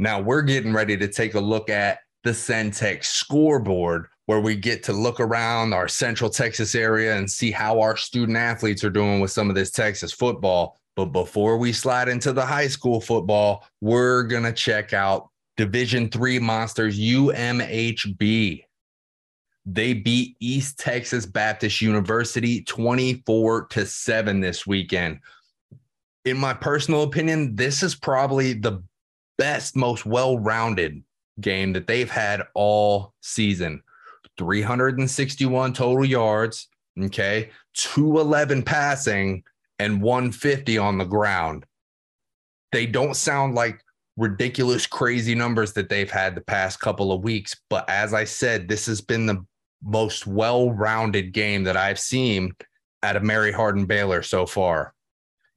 Now 0.00 0.20
we're 0.20 0.42
getting 0.42 0.72
ready 0.72 0.96
to 0.96 1.08
take 1.08 1.34
a 1.34 1.40
look 1.40 1.70
at 1.70 2.00
the 2.24 2.32
Centex 2.32 3.04
scoreboard 3.04 4.08
where 4.26 4.40
we 4.40 4.56
get 4.56 4.82
to 4.82 4.92
look 4.92 5.20
around 5.20 5.72
our 5.72 5.86
central 5.86 6.28
Texas 6.28 6.74
area 6.74 7.16
and 7.16 7.30
see 7.30 7.52
how 7.52 7.80
our 7.80 7.96
student 7.96 8.36
athletes 8.36 8.82
are 8.82 8.90
doing 8.90 9.20
with 9.20 9.30
some 9.30 9.48
of 9.48 9.54
this 9.54 9.70
Texas 9.70 10.12
football. 10.12 10.76
But 10.96 11.06
before 11.06 11.58
we 11.58 11.72
slide 11.74 12.08
into 12.08 12.32
the 12.32 12.44
high 12.44 12.68
school 12.68 13.02
football, 13.02 13.66
we're 13.82 14.22
going 14.22 14.44
to 14.44 14.52
check 14.52 14.94
out 14.94 15.28
Division 15.58 16.08
3 16.08 16.38
Monsters 16.38 16.98
UMHB. 16.98 18.64
They 19.66 19.92
beat 19.92 20.36
East 20.40 20.78
Texas 20.78 21.26
Baptist 21.26 21.82
University 21.82 22.62
24 22.62 23.66
to 23.66 23.84
7 23.84 24.40
this 24.40 24.66
weekend. 24.66 25.20
In 26.24 26.38
my 26.38 26.54
personal 26.54 27.02
opinion, 27.02 27.54
this 27.54 27.82
is 27.82 27.94
probably 27.94 28.54
the 28.54 28.82
best, 29.36 29.76
most 29.76 30.06
well 30.06 30.38
rounded 30.38 31.02
game 31.40 31.74
that 31.74 31.86
they've 31.86 32.10
had 32.10 32.42
all 32.54 33.12
season. 33.20 33.82
361 34.38 35.72
total 35.72 36.04
yards, 36.04 36.68
okay, 37.00 37.50
211 37.74 38.62
passing, 38.62 39.42
and 39.78 40.00
150 40.02 40.78
on 40.78 40.98
the 40.98 41.04
ground. 41.04 41.64
They 42.72 42.86
don't 42.86 43.16
sound 43.16 43.54
like 43.54 43.80
ridiculous, 44.16 44.86
crazy 44.86 45.34
numbers 45.34 45.72
that 45.74 45.88
they've 45.88 46.10
had 46.10 46.34
the 46.34 46.40
past 46.40 46.80
couple 46.80 47.12
of 47.12 47.22
weeks. 47.22 47.56
But 47.68 47.88
as 47.88 48.14
I 48.14 48.24
said, 48.24 48.68
this 48.68 48.86
has 48.86 49.00
been 49.00 49.26
the 49.26 49.44
most 49.82 50.26
well-rounded 50.26 51.32
game 51.32 51.64
that 51.64 51.76
I've 51.76 51.98
seen 51.98 52.52
at 53.02 53.16
a 53.16 53.20
Mary 53.20 53.52
Hardin 53.52 53.86
Baylor 53.86 54.22
so 54.22 54.46
far. 54.46 54.94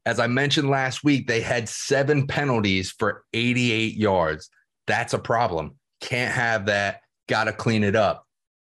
As 0.06 0.20
I 0.20 0.28
mentioned 0.28 0.70
last 0.70 1.04
week, 1.04 1.28
they 1.28 1.42
had 1.42 1.70
seven 1.70 2.28
penalties 2.28 2.92
for 2.92 3.24
88 3.34 3.96
yards. 3.96 4.50
That's 4.88 5.14
a 5.14 5.20
problem. 5.20 5.76
Can't 6.02 6.34
have 6.34 6.66
that. 6.68 7.02
Got 7.28 7.46
to 7.46 7.54
clean 7.54 7.84
it 7.84 7.96
up. 7.96 8.26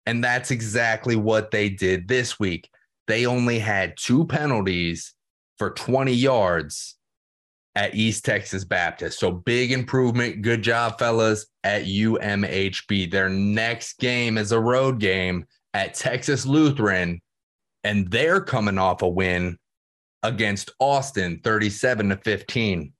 And 0.06 0.22
that's 0.22 0.50
exactly 0.50 1.16
what 1.16 1.50
they 1.50 1.68
did 1.68 2.08
this 2.08 2.38
week. 2.38 2.68
They 3.06 3.26
only 3.26 3.58
had 3.58 3.96
two 3.96 4.26
penalties 4.26 5.13
for 5.58 5.70
20 5.70 6.12
yards 6.12 6.96
at 7.74 7.94
East 7.94 8.24
Texas 8.24 8.64
Baptist. 8.64 9.18
So 9.18 9.30
big 9.30 9.72
improvement. 9.72 10.42
Good 10.42 10.62
job, 10.62 10.98
fellas, 10.98 11.46
at 11.64 11.84
UMHB. 11.84 13.10
Their 13.10 13.28
next 13.28 13.98
game 13.98 14.38
is 14.38 14.52
a 14.52 14.60
road 14.60 15.00
game 15.00 15.46
at 15.72 15.94
Texas 15.94 16.46
Lutheran, 16.46 17.20
and 17.82 18.10
they're 18.10 18.40
coming 18.40 18.78
off 18.78 19.02
a 19.02 19.08
win 19.08 19.58
against 20.22 20.70
Austin 20.78 21.40
37 21.42 22.10
to 22.10 22.16
15. 22.16 22.92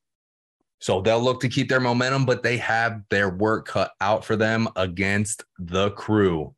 So 0.80 1.00
they'll 1.00 1.22
look 1.22 1.40
to 1.40 1.48
keep 1.48 1.68
their 1.68 1.80
momentum, 1.80 2.26
but 2.26 2.42
they 2.42 2.58
have 2.58 3.02
their 3.08 3.30
work 3.30 3.66
cut 3.66 3.92
out 4.00 4.24
for 4.24 4.36
them 4.36 4.68
against 4.76 5.44
the 5.58 5.90
crew. 5.92 6.54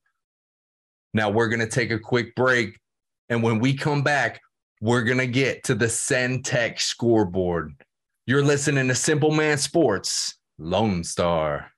Now 1.15 1.31
we're 1.31 1.49
going 1.49 1.61
to 1.61 1.69
take 1.69 1.93
a 1.93 1.99
quick 1.99 2.35
break. 2.35 2.79
And 3.29 3.43
when 3.43 3.61
we 3.61 3.75
come 3.75 4.03
back, 4.03 4.41
we're 4.81 5.03
going 5.03 5.19
to 5.19 5.27
get 5.27 5.65
to 5.65 5.75
the 5.75 5.87
Centex 5.87 6.81
scoreboard. 6.81 7.73
You're 8.27 8.45
listening 8.45 8.89
to 8.89 8.95
Simple 8.95 9.31
Man 9.31 9.57
Sports, 9.57 10.37
Lone 10.59 11.03
Star. 11.03 11.73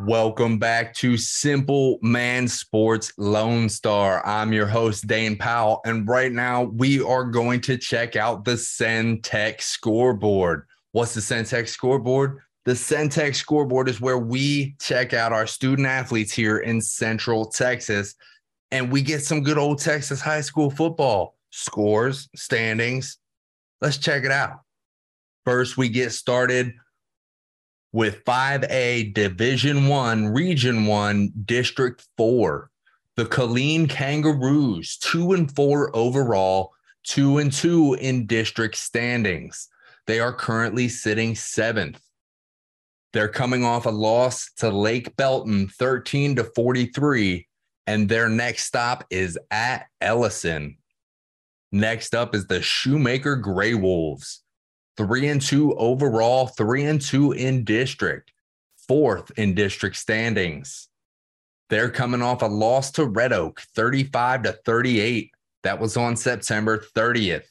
Welcome 0.00 0.58
back 0.58 0.92
to 0.94 1.16
Simple 1.16 1.98
Man 2.02 2.48
Sports 2.48 3.12
Lone 3.16 3.68
Star. 3.68 4.26
I'm 4.26 4.52
your 4.52 4.66
host, 4.66 5.06
Dane 5.06 5.36
Powell. 5.36 5.82
And 5.84 6.08
right 6.08 6.32
now, 6.32 6.64
we 6.64 7.00
are 7.00 7.24
going 7.24 7.60
to 7.60 7.76
check 7.76 8.16
out 8.16 8.44
the 8.44 8.54
Centex 8.54 9.60
scoreboard. 9.60 10.66
What's 10.92 11.14
the 11.14 11.20
Centex 11.20 11.68
scoreboard? 11.68 12.40
The 12.64 12.72
Centex 12.72 13.36
scoreboard 13.36 13.88
is 13.88 14.00
where 14.00 14.18
we 14.18 14.74
check 14.80 15.14
out 15.14 15.32
our 15.32 15.46
student 15.46 15.86
athletes 15.86 16.32
here 16.32 16.58
in 16.58 16.80
Central 16.80 17.46
Texas 17.46 18.14
and 18.70 18.92
we 18.92 19.02
get 19.02 19.22
some 19.22 19.42
good 19.42 19.58
old 19.58 19.80
Texas 19.80 20.20
high 20.20 20.40
school 20.40 20.70
football 20.70 21.36
scores, 21.50 22.28
standings. 22.36 23.18
Let's 23.80 23.98
check 23.98 24.24
it 24.24 24.30
out. 24.30 24.60
First, 25.44 25.76
we 25.76 25.88
get 25.88 26.12
started 26.12 26.74
with 27.92 28.24
5A 28.24 29.14
Division 29.14 29.88
1, 29.88 30.28
Region 30.28 30.86
1, 30.86 31.32
District 31.44 32.06
4. 32.16 32.70
The 33.16 33.24
Killeen 33.24 33.88
Kangaroos, 33.88 34.96
2 34.98 35.32
and 35.32 35.54
4 35.54 35.96
overall, 35.96 36.72
2 37.04 37.38
and 37.38 37.52
2 37.52 37.94
in 37.94 38.26
district 38.26 38.76
standings. 38.76 39.68
They 40.10 40.18
are 40.18 40.32
currently 40.32 40.88
sitting 40.88 41.34
7th. 41.34 42.00
They're 43.12 43.28
coming 43.28 43.64
off 43.64 43.86
a 43.86 43.90
loss 43.90 44.50
to 44.56 44.68
Lake 44.68 45.14
Belton 45.14 45.68
13 45.68 46.34
to 46.34 46.42
43 46.42 47.46
and 47.86 48.08
their 48.08 48.28
next 48.28 48.64
stop 48.64 49.04
is 49.10 49.38
at 49.52 49.86
Ellison. 50.00 50.78
Next 51.70 52.16
up 52.16 52.34
is 52.34 52.48
the 52.48 52.60
Shoemaker 52.60 53.36
Gray 53.36 53.74
Wolves 53.74 54.42
three 54.96 55.28
and 55.28 55.40
two 55.40 55.76
overall, 55.76 56.48
three 56.48 56.86
and 56.86 57.00
two 57.00 57.30
in 57.30 57.62
district, 57.62 58.32
fourth 58.88 59.30
in 59.38 59.54
district 59.54 59.94
standings. 59.94 60.88
They're 61.68 61.88
coming 61.88 62.20
off 62.20 62.42
a 62.42 62.46
loss 62.46 62.90
to 62.92 63.04
Red 63.04 63.32
Oak, 63.32 63.60
35 63.76 64.42
to 64.42 64.58
38. 64.66 65.30
That 65.62 65.78
was 65.78 65.96
on 65.96 66.16
September 66.16 66.82
30th. 66.96 67.44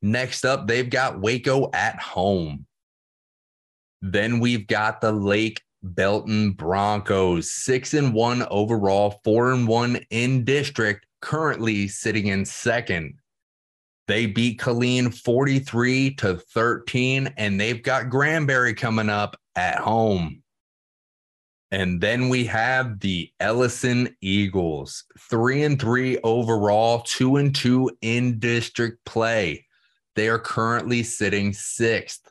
Next 0.00 0.44
up, 0.44 0.66
they've 0.66 0.88
got 0.88 1.20
Waco 1.20 1.70
at 1.72 2.00
home. 2.00 2.66
Then 4.00 4.38
we've 4.38 4.66
got 4.66 5.00
the 5.00 5.12
Lake 5.12 5.60
Belton 5.82 6.52
Broncos, 6.52 7.50
six 7.50 7.94
and 7.94 8.12
one 8.12 8.46
overall, 8.50 9.20
four 9.24 9.52
and 9.52 9.66
one 9.66 10.00
in 10.10 10.44
district, 10.44 11.06
currently 11.20 11.88
sitting 11.88 12.28
in 12.28 12.44
second. 12.44 13.14
They 14.06 14.26
beat 14.26 14.60
Killeen 14.60 15.14
43 15.14 16.14
to 16.16 16.36
13, 16.36 17.34
and 17.36 17.60
they've 17.60 17.82
got 17.82 18.08
Granbury 18.08 18.74
coming 18.74 19.10
up 19.10 19.36
at 19.54 19.78
home. 19.78 20.42
And 21.70 22.00
then 22.00 22.30
we 22.30 22.46
have 22.46 23.00
the 23.00 23.30
Ellison 23.38 24.16
Eagles, 24.22 25.04
three 25.18 25.64
and 25.64 25.78
three 25.78 26.18
overall, 26.24 27.00
two 27.00 27.36
and 27.36 27.54
two 27.54 27.90
in 28.00 28.38
district 28.38 29.04
play. 29.04 29.66
They 30.18 30.28
are 30.28 30.40
currently 30.40 31.04
sitting 31.04 31.52
sixth. 31.52 32.28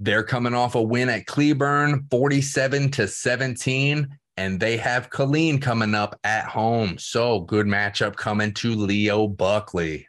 They're 0.00 0.22
coming 0.22 0.52
off 0.52 0.74
a 0.74 0.82
win 0.82 1.08
at 1.08 1.24
Cleburne, 1.24 2.04
47 2.10 2.90
to 2.90 3.08
17, 3.08 4.06
and 4.36 4.60
they 4.60 4.76
have 4.76 5.08
Killeen 5.08 5.62
coming 5.62 5.94
up 5.94 6.20
at 6.24 6.44
home. 6.44 6.98
So 6.98 7.40
good 7.40 7.64
matchup 7.64 8.16
coming 8.16 8.52
to 8.52 8.74
Leo 8.74 9.28
Buckley. 9.28 10.06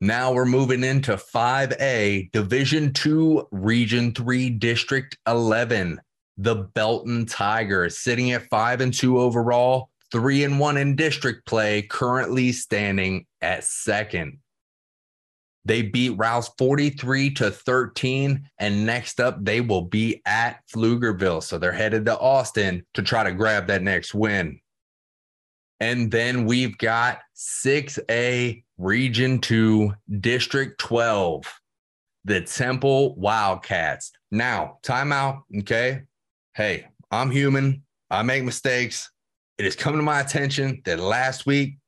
Now 0.00 0.32
we're 0.32 0.46
moving 0.46 0.82
into 0.82 1.12
5A, 1.12 2.32
Division 2.32 2.92
2, 2.92 3.46
Region 3.52 4.12
3, 4.14 4.50
District 4.50 5.16
11. 5.28 6.00
The 6.38 6.56
Belton 6.74 7.24
Tigers 7.26 7.98
sitting 7.98 8.32
at 8.32 8.48
5 8.48 8.80
and 8.80 8.92
2 8.92 9.20
overall, 9.20 9.90
3 10.10 10.42
and 10.42 10.58
1 10.58 10.76
in 10.76 10.96
district 10.96 11.46
play, 11.46 11.82
currently 11.82 12.50
standing 12.50 13.26
at 13.40 13.62
second. 13.62 14.40
They 15.64 15.82
beat 15.82 16.10
Rouse 16.10 16.50
43 16.58 17.30
to 17.34 17.50
13. 17.50 18.48
And 18.58 18.86
next 18.86 19.20
up, 19.20 19.42
they 19.42 19.60
will 19.60 19.82
be 19.82 20.20
at 20.26 20.60
Pflugerville. 20.68 21.42
So 21.42 21.58
they're 21.58 21.72
headed 21.72 22.04
to 22.06 22.18
Austin 22.18 22.84
to 22.94 23.02
try 23.02 23.24
to 23.24 23.32
grab 23.32 23.66
that 23.68 23.82
next 23.82 24.14
win. 24.14 24.60
And 25.80 26.10
then 26.10 26.44
we've 26.44 26.76
got 26.78 27.18
6A 27.36 28.62
Region 28.78 29.40
2, 29.40 29.92
District 30.20 30.78
12, 30.78 31.60
the 32.24 32.40
Temple 32.42 33.14
Wildcats. 33.16 34.12
Now, 34.30 34.78
timeout. 34.82 35.42
Okay. 35.60 36.02
Hey, 36.54 36.86
I'm 37.10 37.30
human. 37.30 37.82
I 38.10 38.22
make 38.22 38.44
mistakes. 38.44 39.10
It 39.58 39.64
has 39.64 39.76
come 39.76 39.96
to 39.96 40.02
my 40.02 40.20
attention 40.20 40.82
that 40.84 40.98
last 41.00 41.46
week, 41.46 41.78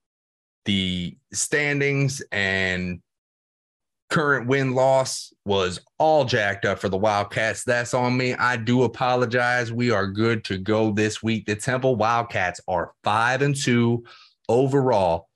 the 0.65 1.17
standings 1.33 2.23
and 2.33 3.01
current 4.09 4.47
win 4.47 4.75
loss 4.75 5.33
was 5.45 5.81
all 5.99 6.25
jacked 6.25 6.65
up 6.65 6.79
for 6.79 6.89
the 6.89 6.97
Wildcats. 6.97 7.65
That's 7.65 7.95
on 7.95 8.17
me. 8.17 8.35
I 8.35 8.57
do 8.57 8.85
apologize. 8.85 9.73
We 9.73 9.91
are 9.91 10.07
good 10.07 10.45
to 10.45 10.59
go 10.59 10.93
this 10.93 11.23
week. 11.23 11.47
The 11.47 11.57
Temple 11.57 11.97
Wildcats 11.97 12.61
are 12.69 12.93
5 13.05 13.43
and 13.43 13.57
2 13.57 14.05
overall, 14.49 15.29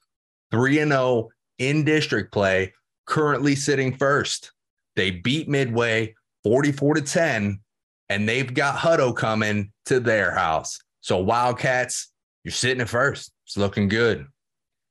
3 0.51 0.81
and 0.81 0.93
0 0.93 1.29
in 1.59 1.85
district 1.85 2.33
play, 2.33 2.73
currently 3.07 3.55
sitting 3.55 3.97
first. 3.97 4.53
They 4.97 5.11
beat 5.11 5.49
Midway 5.49 6.15
44 6.45 6.95
to 6.95 7.03
10 7.03 7.61
and 8.09 8.29
they've 8.29 8.53
got 8.53 8.77
Hutto 8.77 9.15
coming 9.15 9.73
to 9.87 10.01
their 10.01 10.33
house. 10.35 10.79
So 11.01 11.19
Wildcats, 11.19 12.11
you're 12.45 12.53
sitting 12.53 12.81
at 12.81 12.89
first. 12.89 13.33
It's 13.47 13.57
looking 13.57 13.89
good. 13.89 14.27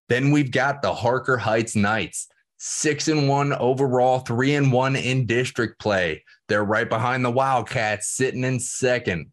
Then 0.08 0.32
we've 0.32 0.52
got 0.52 0.82
the 0.82 0.94
Harker 0.94 1.38
Heights 1.38 1.76
Knights 1.76 2.28
six 2.60 3.08
and 3.08 3.28
one 3.28 3.54
overall, 3.54 4.20
three 4.20 4.54
and 4.56 4.72
one 4.72 4.96
in 4.96 5.26
district 5.26 5.80
play. 5.80 6.24
They're 6.48 6.64
right 6.64 6.88
behind 6.88 7.26
the 7.26 7.32
Wildcats, 7.32 8.10
sitting 8.10 8.44
in 8.44 8.60
second. 8.60 9.32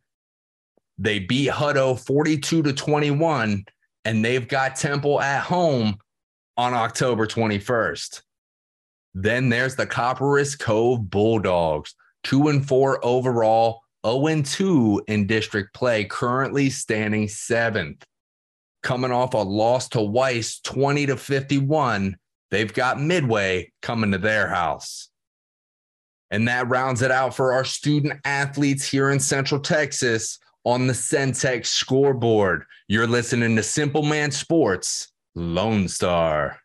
They 0.96 1.18
beat 1.18 1.50
Hutto 1.50 1.98
42 1.98 2.62
to 2.62 2.72
21, 2.72 3.64
and 4.04 4.24
they've 4.24 4.48
got 4.48 4.76
Temple 4.76 5.20
at 5.20 5.42
home 5.42 5.98
on 6.56 6.72
October 6.72 7.26
21st. 7.26 8.22
Then 9.14 9.48
there's 9.48 9.76
the 9.76 9.86
Copperas 9.86 10.56
Cove 10.56 11.10
Bulldogs, 11.10 11.94
two 12.22 12.48
and 12.48 12.66
four 12.66 13.04
overall, 13.04 13.80
0 14.06 14.26
and 14.28 14.46
2 14.46 15.02
in 15.08 15.26
district 15.26 15.74
play, 15.74 16.04
currently 16.04 16.70
standing 16.70 17.26
seventh. 17.26 18.04
Coming 18.82 19.10
off 19.10 19.34
a 19.34 19.38
loss 19.38 19.88
to 19.90 20.00
Weiss 20.00 20.60
20 20.60 21.06
to 21.06 21.16
51 21.16 22.16
They've 22.50 22.72
got 22.72 23.00
Midway 23.00 23.72
coming 23.82 24.12
to 24.12 24.18
their 24.18 24.48
house. 24.48 25.08
And 26.30 26.48
that 26.48 26.68
rounds 26.68 27.02
it 27.02 27.10
out 27.10 27.34
for 27.34 27.52
our 27.52 27.64
student 27.64 28.20
athletes 28.24 28.88
here 28.88 29.10
in 29.10 29.20
Central 29.20 29.60
Texas 29.60 30.38
on 30.64 30.86
the 30.86 30.92
Centex 30.92 31.66
scoreboard. 31.66 32.64
You're 32.88 33.06
listening 33.06 33.56
to 33.56 33.62
Simple 33.62 34.02
Man 34.02 34.30
Sports, 34.30 35.12
Lone 35.34 35.88
Star. 35.88 36.58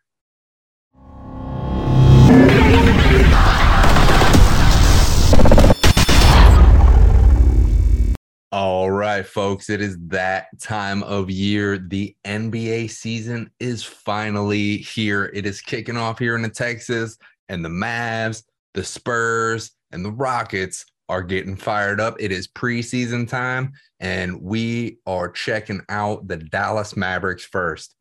All 8.52 8.90
right, 8.90 9.24
folks, 9.24 9.70
it 9.70 9.80
is 9.80 9.96
that 10.08 10.48
time 10.60 11.02
of 11.04 11.30
year. 11.30 11.78
The 11.78 12.14
NBA 12.26 12.90
season 12.90 13.50
is 13.58 13.82
finally 13.82 14.76
here. 14.76 15.30
It 15.32 15.46
is 15.46 15.62
kicking 15.62 15.96
off 15.96 16.18
here 16.18 16.36
in 16.36 16.50
Texas, 16.50 17.16
and 17.48 17.64
the 17.64 17.70
Mavs, 17.70 18.42
the 18.74 18.84
Spurs, 18.84 19.70
and 19.90 20.04
the 20.04 20.12
Rockets 20.12 20.84
are 21.08 21.22
getting 21.22 21.56
fired 21.56 21.98
up. 21.98 22.16
It 22.20 22.30
is 22.30 22.46
preseason 22.46 23.26
time, 23.26 23.72
and 24.00 24.42
we 24.42 24.98
are 25.06 25.30
checking 25.30 25.80
out 25.88 26.28
the 26.28 26.36
Dallas 26.36 26.94
Mavericks 26.94 27.46
first. 27.46 27.94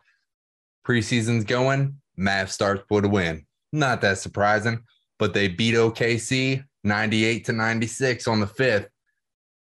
Preseason's 0.85 1.45
going, 1.45 1.95
Mavs 2.19 2.49
starts 2.49 2.83
with 2.89 3.05
a 3.05 3.09
win. 3.09 3.45
Not 3.71 4.01
that 4.01 4.17
surprising, 4.17 4.81
but 5.17 5.33
they 5.33 5.47
beat 5.47 5.75
OKC 5.75 6.65
98 6.83 7.45
to 7.45 7.53
96 7.53 8.27
on 8.27 8.41
the 8.41 8.47
fifth 8.47 8.89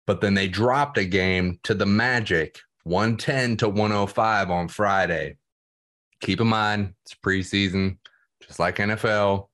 but 0.06 0.22
then 0.22 0.34
they 0.34 0.48
dropped 0.48 0.98
a 0.98 1.06
game 1.06 1.60
to 1.64 1.74
the 1.74 1.86
Magic 1.86 2.60
110 2.84 3.58
to 3.58 3.70
105 3.70 4.52
on 4.52 4.68
Friday. 4.68 5.38
keep 6.20 6.40
in 6.40 6.48
mind 6.48 6.94
it's 7.06 7.16
preseason, 7.16 7.98
just 8.42 8.60
like 8.60 8.78
NFL. 8.78 9.48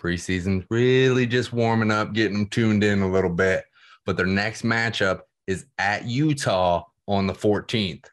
Preseason 0.00 0.66
really 0.70 1.26
just 1.26 1.52
warming 1.52 1.90
up, 1.90 2.12
getting 2.12 2.38
them 2.38 2.46
tuned 2.48 2.84
in 2.84 3.02
a 3.02 3.10
little 3.10 3.30
bit. 3.30 3.64
But 4.04 4.16
their 4.16 4.26
next 4.26 4.62
matchup 4.62 5.20
is 5.46 5.66
at 5.78 6.04
Utah 6.06 6.84
on 7.08 7.26
the 7.26 7.32
14th. 7.32 8.06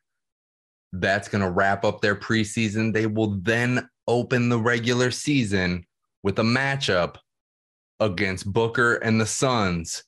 That's 0.94 1.28
going 1.28 1.44
to 1.44 1.50
wrap 1.50 1.84
up 1.84 2.02
their 2.02 2.16
preseason. 2.16 2.94
They 2.94 3.08
will 3.08 3.40
then 3.42 3.88
open 4.08 4.50
the 4.50 4.60
regular 4.60 5.12
season 5.12 5.86
with 6.24 6.40
a 6.40 6.44
matchup 6.44 7.18
against 8.00 8.52
Booker 8.52 8.96
and 8.96 9.20
the 9.20 9.26
Suns 9.26 10.04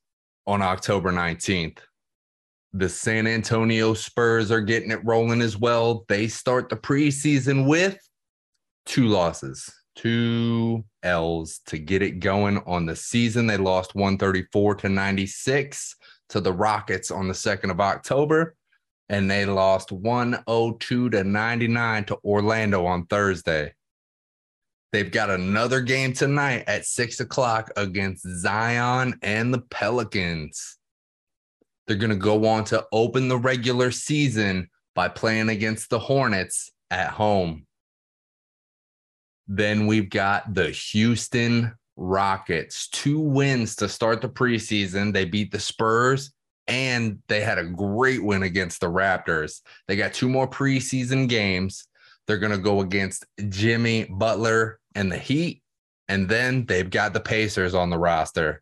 on 0.48 0.62
October 0.62 1.12
19th. 1.12 1.80
The 2.74 2.90
San 2.90 3.26
Antonio 3.26 3.94
Spurs 3.94 4.52
are 4.52 4.62
getting 4.62 4.92
it 4.92 5.04
rolling 5.06 5.42
as 5.42 5.58
well. 5.58 6.06
They 6.10 6.28
start 6.28 6.70
the 6.70 6.76
preseason 6.76 7.68
with 7.68 7.98
two 8.86 9.08
losses, 9.08 9.74
two 9.96 10.84
L's 11.04 11.60
to 11.68 11.78
get 11.78 12.02
it 12.02 12.20
going 12.20 12.58
on 12.66 12.86
the 12.86 12.96
season. 12.96 13.48
They 13.48 13.58
lost 13.58 13.96
134 13.96 14.76
to 14.76 14.90
96 14.90 15.96
to 16.30 16.42
the 16.42 16.54
Rockets 16.54 17.12
on 17.12 17.28
the 17.28 17.34
2nd 17.34 17.72
of 17.72 17.80
October, 17.80 18.56
and 19.10 19.30
they 19.30 19.46
lost 19.46 19.92
102 19.92 21.10
to 21.12 21.24
99 21.24 22.06
to 22.06 22.18
Orlando 22.26 22.86
on 22.86 23.06
Thursday. 23.06 23.74
They've 24.92 25.12
got 25.12 25.30
another 25.30 25.82
game 25.82 26.14
tonight 26.14 26.64
at 26.68 26.86
six 26.86 27.20
o'clock 27.20 27.72
against 27.76 28.28
Zion 28.40 29.20
and 29.22 29.54
the 29.54 29.62
Pelicans. 29.62 30.78
They're 31.88 31.98
going 31.98 32.12
to 32.12 32.16
go 32.16 32.46
on 32.48 32.64
to 32.66 32.86
open 32.92 33.28
the 33.28 33.38
regular 33.38 33.92
season 33.92 34.70
by 34.96 35.10
playing 35.10 35.50
against 35.50 35.90
the 35.90 36.00
Hornets 36.00 36.72
at 36.90 37.10
home. 37.10 37.66
Then 39.48 39.86
we've 39.86 40.10
got 40.10 40.54
the 40.54 40.70
Houston 40.70 41.74
Rockets, 41.98 42.88
two 42.90 43.20
wins 43.20 43.76
to 43.78 43.88
start 43.88 44.22
the 44.22 44.30
preseason. 44.30 45.14
They 45.14 45.26
beat 45.26 45.52
the 45.52 45.60
Spurs 45.60 46.32
and 46.68 47.20
they 47.28 47.42
had 47.42 47.58
a 47.58 47.64
great 47.64 48.24
win 48.24 48.44
against 48.44 48.82
the 48.82 48.88
Raptors. 48.88 49.62
They 49.88 49.96
got 49.96 50.14
two 50.14 50.30
more 50.30 50.48
preseason 50.48 51.30
games. 51.30 51.88
They're 52.28 52.38
going 52.38 52.52
to 52.52 52.58
go 52.58 52.82
against 52.82 53.26
Jimmy 53.50 54.06
Butler 54.06 54.80
and 54.96 55.12
the 55.12 55.18
Heat. 55.18 55.62
And 56.08 56.30
then 56.30 56.66
they've 56.66 56.90
got 56.90 57.14
the 57.14 57.20
Pacers 57.20 57.74
on 57.74 57.90
the 57.90 57.98
roster. 57.98 58.62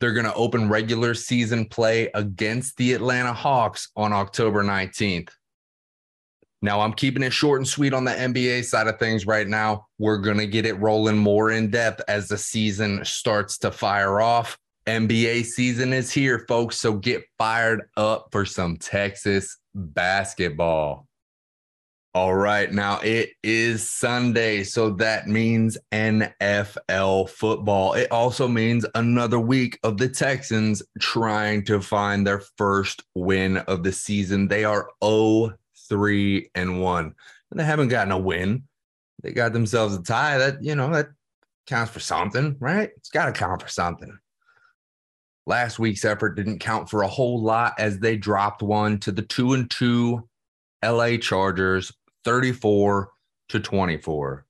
They're 0.00 0.12
going 0.12 0.26
to 0.26 0.34
open 0.34 0.68
regular 0.68 1.14
season 1.14 1.66
play 1.66 2.10
against 2.14 2.76
the 2.76 2.92
Atlanta 2.92 3.32
Hawks 3.32 3.90
on 3.96 4.12
October 4.12 4.64
19th. 4.64 5.30
Now, 6.60 6.80
I'm 6.80 6.92
keeping 6.92 7.24
it 7.24 7.32
short 7.32 7.60
and 7.60 7.68
sweet 7.68 7.92
on 7.92 8.04
the 8.04 8.12
NBA 8.12 8.64
side 8.64 8.86
of 8.86 8.98
things 8.98 9.26
right 9.26 9.48
now. 9.48 9.86
We're 9.98 10.18
going 10.18 10.38
to 10.38 10.46
get 10.46 10.64
it 10.64 10.74
rolling 10.74 11.18
more 11.18 11.50
in 11.50 11.70
depth 11.70 12.02
as 12.06 12.28
the 12.28 12.38
season 12.38 13.04
starts 13.04 13.58
to 13.58 13.72
fire 13.72 14.20
off. 14.20 14.56
NBA 14.86 15.44
season 15.44 15.92
is 15.92 16.12
here, 16.12 16.44
folks. 16.48 16.78
So 16.78 16.94
get 16.94 17.24
fired 17.38 17.88
up 17.96 18.28
for 18.32 18.44
some 18.44 18.76
Texas 18.76 19.58
basketball. 19.74 21.06
All 22.14 22.34
right. 22.34 22.70
Now 22.70 23.00
it 23.00 23.30
is 23.42 23.88
Sunday. 23.88 24.64
So 24.64 24.90
that 24.90 25.28
means 25.28 25.78
NFL 25.92 27.30
football. 27.30 27.94
It 27.94 28.12
also 28.12 28.46
means 28.46 28.84
another 28.94 29.40
week 29.40 29.78
of 29.82 29.96
the 29.96 30.10
Texans 30.10 30.82
trying 31.00 31.64
to 31.64 31.80
find 31.80 32.26
their 32.26 32.42
first 32.58 33.02
win 33.14 33.56
of 33.56 33.82
the 33.82 33.92
season. 33.92 34.46
They 34.46 34.62
are 34.64 34.90
0 35.02 35.54
3 35.88 36.50
and 36.54 36.82
1. 36.82 37.14
And 37.50 37.60
they 37.60 37.64
haven't 37.64 37.88
gotten 37.88 38.12
a 38.12 38.18
win. 38.18 38.64
They 39.22 39.32
got 39.32 39.54
themselves 39.54 39.94
a 39.94 40.02
tie. 40.02 40.36
That, 40.36 40.62
you 40.62 40.74
know, 40.74 40.92
that 40.92 41.08
counts 41.66 41.92
for 41.92 42.00
something, 42.00 42.56
right? 42.60 42.90
It's 42.98 43.08
got 43.08 43.24
to 43.26 43.32
count 43.32 43.62
for 43.62 43.68
something. 43.68 44.18
Last 45.46 45.78
week's 45.78 46.04
effort 46.04 46.36
didn't 46.36 46.58
count 46.58 46.90
for 46.90 47.04
a 47.04 47.08
whole 47.08 47.42
lot 47.42 47.72
as 47.78 47.98
they 48.00 48.18
dropped 48.18 48.60
one 48.60 48.98
to 49.00 49.12
the 49.12 49.22
2 49.22 49.54
and 49.54 49.70
2 49.70 50.28
LA 50.84 51.16
Chargers 51.16 51.92
34 52.24 53.10
to 53.50 53.60
24. 53.60 54.46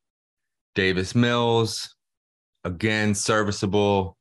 Davis 0.74 1.14
Mills, 1.14 1.94
again, 2.64 3.14
serviceable. 3.14 4.16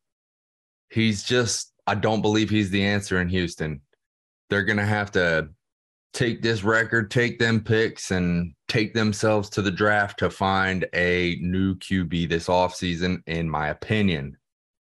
He's 0.90 1.24
just, 1.24 1.72
I 1.88 1.96
don't 1.96 2.22
believe 2.22 2.50
he's 2.50 2.70
the 2.70 2.86
answer 2.86 3.22
in 3.22 3.30
Houston. 3.30 3.82
They're 4.50 4.64
going 4.64 4.78
to 4.78 4.86
have 4.86 5.12
to 5.12 5.50
take 6.14 6.42
this 6.42 6.64
record, 6.64 7.10
take 7.10 7.40
them 7.40 7.62
picks, 7.62 8.12
and 8.12 8.54
take 8.68 8.94
themselves 8.94 9.50
to 9.52 9.62
the 9.62 9.72
draft 9.72 10.20
to 10.20 10.30
find 10.30 10.86
a 10.94 11.38
new 11.42 11.76
QB 11.76 12.30
this 12.30 12.48
offseason, 12.48 13.22
in 13.28 13.50
my 13.50 13.70
opinion. 13.70 14.38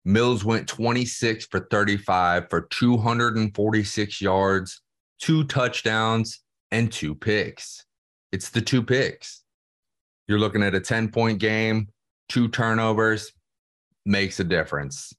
Mills 0.04 0.44
went 0.44 0.66
26 0.66 1.46
for 1.46 1.60
35 1.70 2.48
for 2.50 2.62
246 2.62 4.20
yards, 4.20 4.80
two 5.20 5.44
touchdowns, 5.44 6.40
and 6.70 6.90
two 6.90 7.14
picks. 7.14 7.84
It's 8.32 8.48
the 8.48 8.62
two 8.62 8.82
picks. 8.82 9.42
You're 10.26 10.38
looking 10.38 10.62
at 10.62 10.74
a 10.74 10.80
10 10.80 11.10
point 11.10 11.38
game, 11.38 11.88
two 12.28 12.48
turnovers, 12.48 13.32
makes 14.06 14.40
a 14.40 14.44
difference. 14.44 15.12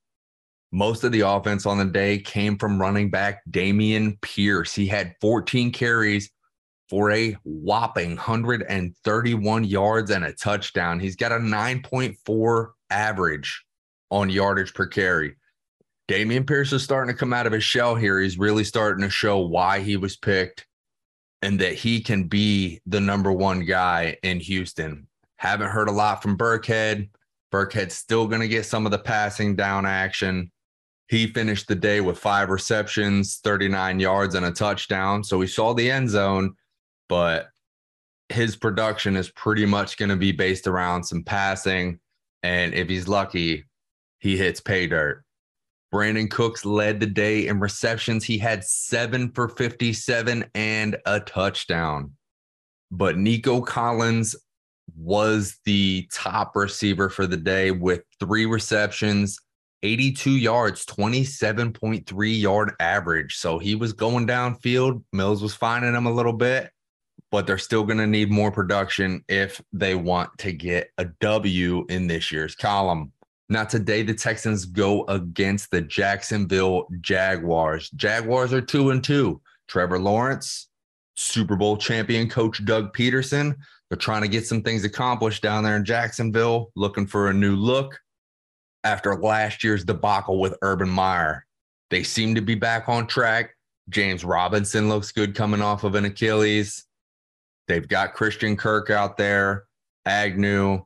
Most 0.71 1.03
of 1.03 1.11
the 1.11 1.21
offense 1.21 1.67
on 1.67 1.77
the 1.77 1.85
day 1.85 2.17
came 2.17 2.57
from 2.57 2.81
running 2.81 3.11
back 3.11 3.41
Dameon 3.49 4.19
Pierce. 4.21 4.73
He 4.73 4.87
had 4.87 5.13
14 5.21 5.71
carries 5.71 6.31
for 6.89 7.11
a 7.11 7.37
whopping 7.43 8.15
131 8.15 9.63
yards 9.63 10.09
and 10.09 10.25
a 10.25 10.33
touchdown. 10.33 10.99
He's 10.99 11.15
got 11.15 11.31
a 11.31 11.35
9.4 11.35 12.67
average 12.89 13.63
on 14.09 14.29
yardage 14.31 14.73
per 14.73 14.87
carry. 14.87 15.35
Dameon 16.09 16.47
Pierce 16.47 16.73
is 16.73 16.83
starting 16.83 17.13
to 17.13 17.17
come 17.17 17.33
out 17.33 17.45
of 17.45 17.53
his 17.53 17.63
shell 17.63 17.95
here. 17.95 18.19
He's 18.19 18.39
really 18.39 18.63
starting 18.63 19.03
to 19.03 19.09
show 19.09 19.39
why 19.39 19.79
he 19.79 19.95
was 19.95 20.17
picked 20.17 20.65
and 21.43 21.59
that 21.59 21.73
he 21.73 21.99
can 21.99 22.23
be 22.23 22.81
the 22.85 23.01
number 23.01 23.31
one 23.31 23.65
guy 23.65 24.15
in 24.23 24.39
Houston. 24.39 25.05
Haven't 25.35 25.71
heard 25.71 25.89
a 25.89 25.91
lot 25.91 26.23
from 26.23 26.37
Burkhead. 26.37 27.09
Burkhead's 27.51 27.95
still 27.95 28.27
going 28.27 28.39
to 28.39 28.47
get 28.47 28.65
some 28.65 28.85
of 28.85 28.93
the 28.93 28.99
passing 28.99 29.53
down 29.53 29.85
action. 29.85 30.49
He 31.09 31.27
finished 31.27 31.67
the 31.67 31.75
day 31.75 31.99
with 31.99 32.17
five 32.17 32.49
receptions, 32.49 33.41
39 33.43 33.99
yards, 33.99 34.35
and 34.35 34.45
a 34.45 34.51
touchdown. 34.51 35.21
So 35.21 35.37
we 35.37 35.47
saw 35.47 35.73
the 35.73 35.91
end 35.91 36.09
zone, 36.09 36.55
but 37.09 37.49
his 38.29 38.55
production 38.55 39.17
is 39.17 39.29
pretty 39.29 39.65
much 39.65 39.97
going 39.97 40.09
to 40.09 40.15
be 40.15 40.31
based 40.31 40.65
around 40.65 41.03
some 41.03 41.23
passing. 41.23 41.99
And 42.41 42.73
if 42.73 42.87
he's 42.87 43.09
lucky, 43.09 43.65
he 44.19 44.37
hits 44.37 44.61
pay 44.61 44.87
dirt. 44.87 45.25
Brandin 45.93 46.29
Cooks 46.29 46.65
led 46.65 46.99
the 46.99 47.05
day 47.05 47.47
in 47.47 47.59
receptions. 47.59 48.23
He 48.23 48.39
had 48.39 48.63
seven 48.63 49.31
for 49.31 49.47
57 49.47 50.43
and 50.55 50.97
a 51.05 51.19
touchdown. 51.19 52.13
But 52.89 53.17
Nico 53.17 53.61
Collins 53.61 54.35
was 54.97 55.59
the 55.65 56.07
top 56.11 56.55
receiver 56.55 57.09
for 57.09 57.27
the 57.27 57.37
day 57.37 57.69
with 57.69 58.01
three 58.19 58.47
receptions, 58.47 59.39
82 59.83 60.31
yards, 60.31 60.83
27.3 60.85 62.41
yard 62.41 62.73
average. 62.79 63.35
So 63.35 63.59
he 63.59 63.75
was 63.75 63.93
going 63.93 64.25
downfield. 64.25 65.03
Mills 65.13 65.43
was 65.43 65.53
finding 65.53 65.93
him 65.93 66.07
a 66.07 66.11
little 66.11 66.33
bit, 66.33 66.71
but 67.29 67.45
they're 67.45 67.59
still 67.59 67.83
going 67.83 67.99
to 67.99 68.07
need 68.07 68.31
more 68.31 68.51
production 68.51 69.23
if 69.27 69.61
they 69.71 69.93
want 69.93 70.31
to 70.39 70.53
get 70.53 70.89
a 70.97 71.05
W 71.05 71.85
in 71.87 72.07
this 72.07 72.31
year's 72.31 72.55
column. 72.55 73.11
Now, 73.53 73.65
today, 73.65 74.01
the 74.01 74.15
Texans 74.15 74.65
go 74.65 75.05
against 75.05 75.69
the 75.69 75.81
Jacksonville 75.81 76.87
Jaguars. 77.01 77.91
Jaguars 77.91 78.51
are 78.51 78.61
two 78.61 78.89
and 78.89 79.03
two. 79.03 79.39
Trevor 79.67 79.99
Lawrence, 79.99 80.69
Super 81.13 81.55
Bowl 81.55 81.77
champion 81.77 82.27
coach 82.27 82.65
Doug 82.65 82.97
Pederson. 82.97 83.55
They're 83.89 83.97
trying 83.99 84.23
to 84.23 84.27
get 84.27 84.47
some 84.47 84.63
things 84.63 84.83
accomplished 84.85 85.43
down 85.43 85.63
there 85.63 85.75
in 85.75 85.85
Jacksonville, 85.85 86.71
looking 86.75 87.05
for 87.05 87.29
a 87.29 87.33
new 87.33 87.55
look 87.55 87.99
after 88.83 89.15
last 89.21 89.63
year's 89.63 89.85
debacle 89.85 90.39
with 90.39 90.57
Urban 90.63 90.89
Meyer. 90.89 91.45
They 91.91 92.01
seem 92.01 92.33
to 92.33 92.41
be 92.41 92.55
back 92.55 92.89
on 92.89 93.05
track. 93.05 93.51
James 93.89 94.25
Robinson 94.25 94.89
looks 94.89 95.11
good 95.11 95.35
coming 95.35 95.61
off 95.61 95.83
of 95.83 95.93
an 95.93 96.05
Achilles. 96.05 96.85
They've 97.67 97.87
got 97.87 98.15
Christian 98.15 98.57
Kirk 98.57 98.89
out 98.89 99.15
there, 99.15 99.65
Agnew, 100.07 100.85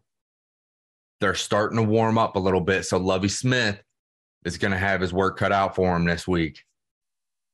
they're 1.20 1.36
starting 1.36 1.78
to 1.78 1.84
warm 1.84 2.18
up 2.18 2.36
a 2.36 2.40
little 2.40 2.62
bit. 2.62 2.86
So 2.86 2.98
Lovie 2.98 3.30
Smith 3.30 3.82
is 4.46 4.58
going 4.58 4.72
to 4.72 4.78
have 4.78 5.02
his 5.02 5.14
work 5.14 5.38
cut 5.38 5.52
out 5.52 5.76
for 5.76 5.96
him 5.96 6.06
this 6.06 6.28
week. 6.28 6.64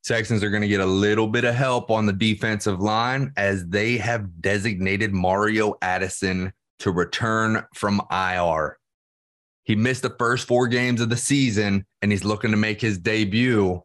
Texans 0.03 0.43
are 0.43 0.49
going 0.49 0.61
to 0.61 0.67
get 0.67 0.81
a 0.81 0.85
little 0.85 1.27
bit 1.27 1.45
of 1.45 1.55
help 1.55 1.89
on 1.89 2.05
the 2.05 2.13
defensive 2.13 2.81
line 2.81 3.31
as 3.37 3.65
they 3.67 3.97
have 3.97 4.41
designated 4.41 5.13
Mario 5.13 5.75
Addison 5.81 6.51
to 6.79 6.91
return 6.91 7.63
from 7.73 8.01
IR. 8.11 8.77
He 9.63 9.75
missed 9.77 10.01
the 10.01 10.15
first 10.19 10.45
four 10.45 10.67
games 10.67 10.99
of 10.99 11.09
the 11.09 11.15
season 11.15 11.85
and 12.01 12.11
he's 12.11 12.25
looking 12.25 12.51
to 12.51 12.57
make 12.57 12.81
his 12.81 12.97
debut 12.97 13.81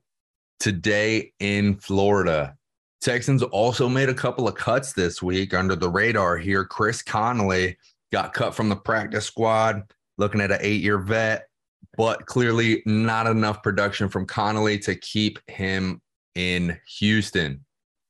today 0.59 1.33
in 1.39 1.77
Florida. 1.77 2.57
Texans 3.01 3.45
also 3.45 3.89
made 3.89 4.09
a 4.09 4.15
couple 4.15 4.49
of 4.49 4.57
cuts 4.57 4.93
this 4.93 5.23
week 5.23 5.55
under 5.55 5.77
the 5.77 5.89
radar 5.89 6.37
here. 6.37 6.65
Chris 6.65 7.01
Conley 7.01 7.77
got 8.13 8.33
cut 8.33 8.55
from 8.55 8.69
the 8.69 8.77
practice 8.77 9.27
squad, 9.27 9.83
looking 10.17 10.41
at 10.41 10.53
an 10.53 10.59
eight 10.61 10.83
year 10.83 10.99
vet, 10.99 11.49
but 11.97 12.27
clearly 12.27 12.83
not 12.87 13.27
enough 13.27 13.63
production 13.63 14.09
from 14.09 14.27
Conley 14.27 14.79
to 14.81 14.95
keep 14.95 15.39
him 15.49 16.01
in 16.35 16.79
Houston. 16.99 17.65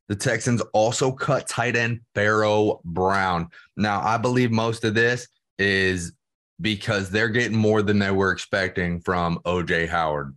The 0.08 0.16
Texans 0.16 0.62
also 0.72 1.12
cut 1.12 1.48
tight 1.48 1.76
end 1.76 2.00
Pharaoh 2.14 2.80
Brown. 2.84 3.48
Now, 3.76 4.00
I 4.00 4.16
believe 4.16 4.50
most 4.50 4.84
of 4.84 4.94
this 4.94 5.28
is 5.58 6.12
because 6.60 7.10
they're 7.10 7.28
getting 7.28 7.56
more 7.56 7.82
than 7.82 7.98
they 7.98 8.10
were 8.10 8.32
expecting 8.32 9.00
from 9.00 9.38
OJ 9.44 9.88
Howard. 9.88 10.36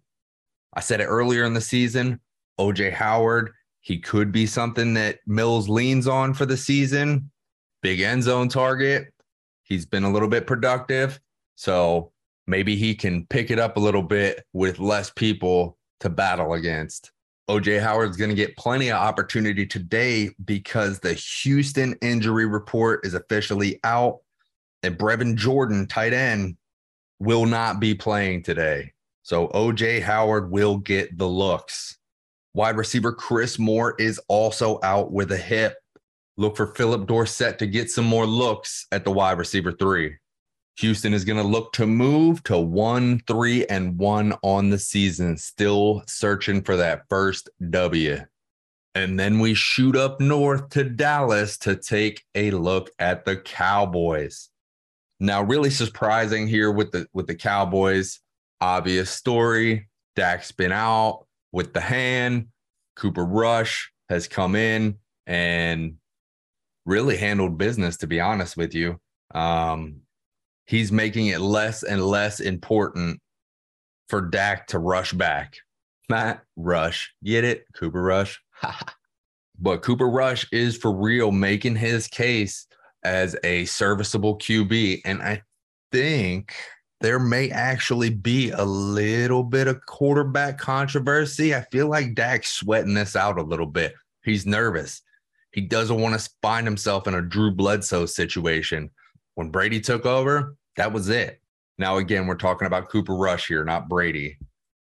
I 0.74 0.82
said 0.82 1.02
it 1.02 1.06
earlier 1.06 1.43
in 1.45 1.54
the 1.54 1.62
season 1.62 2.19
OJ 2.60 2.93
Howard, 2.93 3.52
he 3.82 3.97
could 3.97 4.32
be 4.32 4.45
something 4.45 4.93
that 4.93 5.19
Mills 5.26 5.67
leans 5.67 6.08
on 6.08 6.34
for 6.34 6.45
the 6.45 6.58
season. 6.58 7.32
Big 7.82 8.02
end 8.02 8.21
zone 8.21 8.47
target. 8.47 9.11
He's 9.71 9.86
been 9.86 10.03
a 10.03 10.12
little 10.12 10.27
bit 10.27 10.47
productive. 10.47 11.17
So 11.55 12.12
maybe 12.45 12.75
he 12.75 12.93
can 12.93 13.25
pick 13.27 13.51
it 13.51 13.57
up 13.57 13.77
a 13.77 13.79
little 13.79 14.03
bit 14.03 14.43
with 14.51 14.79
less 14.79 15.10
people 15.10 15.77
to 16.01 16.10
battle 16.10 16.55
against. 16.55 17.12
OJ 17.49 17.79
Howard's 17.79 18.17
going 18.17 18.31
to 18.31 18.36
get 18.36 18.57
plenty 18.57 18.89
of 18.89 18.97
opportunity 18.97 19.65
today 19.65 20.29
because 20.43 20.99
the 20.99 21.13
Houston 21.13 21.95
injury 22.01 22.45
report 22.45 23.05
is 23.05 23.13
officially 23.13 23.79
out. 23.86 24.17
And 24.84 24.97
Brevin 24.97 25.36
Jordan, 25.38 25.88
tight 25.88 26.12
end, 26.12 26.57
will 27.19 27.45
not 27.45 27.79
be 27.79 27.95
playing 27.95 28.43
today. 28.43 28.91
So 29.23 29.47
OJ 29.49 30.01
Howard 30.01 30.51
will 30.51 30.79
get 30.79 31.17
the 31.17 31.29
looks. 31.29 31.97
Wide 32.53 32.75
receiver 32.75 33.13
Chris 33.13 33.57
Moore 33.57 33.95
is 33.97 34.19
also 34.27 34.81
out 34.84 35.13
with 35.13 35.31
a 35.31 35.38
hip. 35.38 35.77
Look 36.38 36.58
for 36.58 36.67
Phillip 36.67 37.08
Dorsett 37.08 37.60
to 37.60 37.67
get 37.67 37.91
some 37.91 38.06
more 38.06 38.26
looks 38.26 38.88
at 38.91 39.04
the 39.04 39.12
wide 39.12 39.38
receiver 39.38 39.72
three. 39.72 40.17
Houston 40.78 41.13
is 41.13 41.26
going 41.26 41.38
to 41.38 41.48
look 41.48 41.74
to 41.74 41.86
move 41.86 42.41
to 42.44 42.58
one, 42.58 43.22
three, 43.28 43.65
and 43.67 43.98
one 43.98 44.34
on 44.41 44.70
the 44.70 44.80
season, 44.80 45.38
still 45.38 46.04
searching 46.08 46.62
for 46.63 46.78
that 46.78 47.04
first 47.10 47.50
W. 47.70 48.20
And 48.96 49.20
then 49.20 49.39
we 49.39 49.54
shoot 49.54 49.96
up 49.96 50.20
north 50.20 50.70
to 50.70 50.84
Dallas 50.84 51.58
to 51.60 51.76
take 51.76 52.24
a 52.36 52.52
look 52.52 52.89
at 53.00 53.26
the 53.26 53.38
Cowboys. 53.38 54.50
Now, 55.20 55.44
really 55.44 55.70
surprising 55.70 56.48
here 56.48 56.72
with 56.72 56.91
the 56.91 57.08
with 57.13 57.28
the 57.28 57.36
Cowboys. 57.36 58.20
Obvious 58.60 59.10
story. 59.12 59.88
Dak's 60.15 60.52
been 60.52 60.72
out 60.72 61.26
with 61.52 61.74
the 61.74 61.82
hand. 61.82 62.48
Cooper 62.96 63.26
Rush 63.26 63.91
has 64.10 64.28
come 64.28 64.56
in 64.56 64.98
and 65.26 65.98
really 66.86 67.17
handled 67.17 67.58
business, 67.58 67.98
to 67.98 68.08
be 68.08 68.20
honest 68.20 68.58
with 68.58 68.74
you. 68.74 69.00
Um, 69.34 70.02
he's 70.65 70.91
making 70.91 71.28
it 71.28 71.41
less 71.41 71.84
and 71.84 72.04
less 72.04 72.39
important 72.39 73.20
for 74.10 74.22
Dak 74.22 74.67
to 74.67 74.80
rush 74.80 75.13
back. 75.13 75.58
Not 76.10 76.41
rush. 76.56 77.13
Get 77.24 77.44
it? 77.44 77.65
Cooper 77.74 78.02
Rush. 78.02 78.41
but 79.60 79.82
Cooper 79.82 80.10
Rush 80.10 80.46
is 80.52 80.76
for 80.76 80.91
real 80.91 81.32
making 81.32 81.78
his 81.78 82.08
case 82.08 82.67
as 83.04 83.36
a 83.44 83.65
serviceable 83.65 84.38
QB. 84.38 85.02
And 85.06 85.22
I 85.22 85.44
think 85.91 86.54
there 87.00 87.20
may 87.20 87.50
actually 87.50 88.10
be 88.10 88.52
a 88.52 88.63
little 88.63 89.44
bit 89.44 89.67
of 89.67 89.86
quarterback 89.86 90.58
controversy. 90.58 91.56
I 91.56 91.62
feel 91.72 91.88
like 91.88 92.15
Dak's 92.15 92.52
sweating 92.52 92.94
this 92.94 93.15
out 93.15 93.39
a 93.39 93.44
little 93.44 93.65
bit. 93.65 93.94
He's 94.24 94.46
nervous. 94.46 95.02
He 95.52 95.62
doesn't 95.62 96.00
want 96.00 96.20
to 96.20 96.30
find 96.42 96.66
himself 96.66 97.08
in 97.08 97.14
a 97.14 97.22
Drew 97.22 97.52
Bledsoe 97.52 98.06
situation. 98.06 98.90
When 99.36 99.50
Brady 99.50 99.82
took 99.82 100.06
over, 100.06 100.56
that 100.78 100.94
was 100.94 101.10
it. 101.10 101.42
Now, 101.78 101.98
again, 101.98 102.28
we're 102.28 102.36
talking 102.36 102.68
about 102.68 102.90
Cooper 102.90 103.16
Rush 103.16 103.48
here, 103.48 103.66
not 103.66 103.90
Brady, 103.90 104.38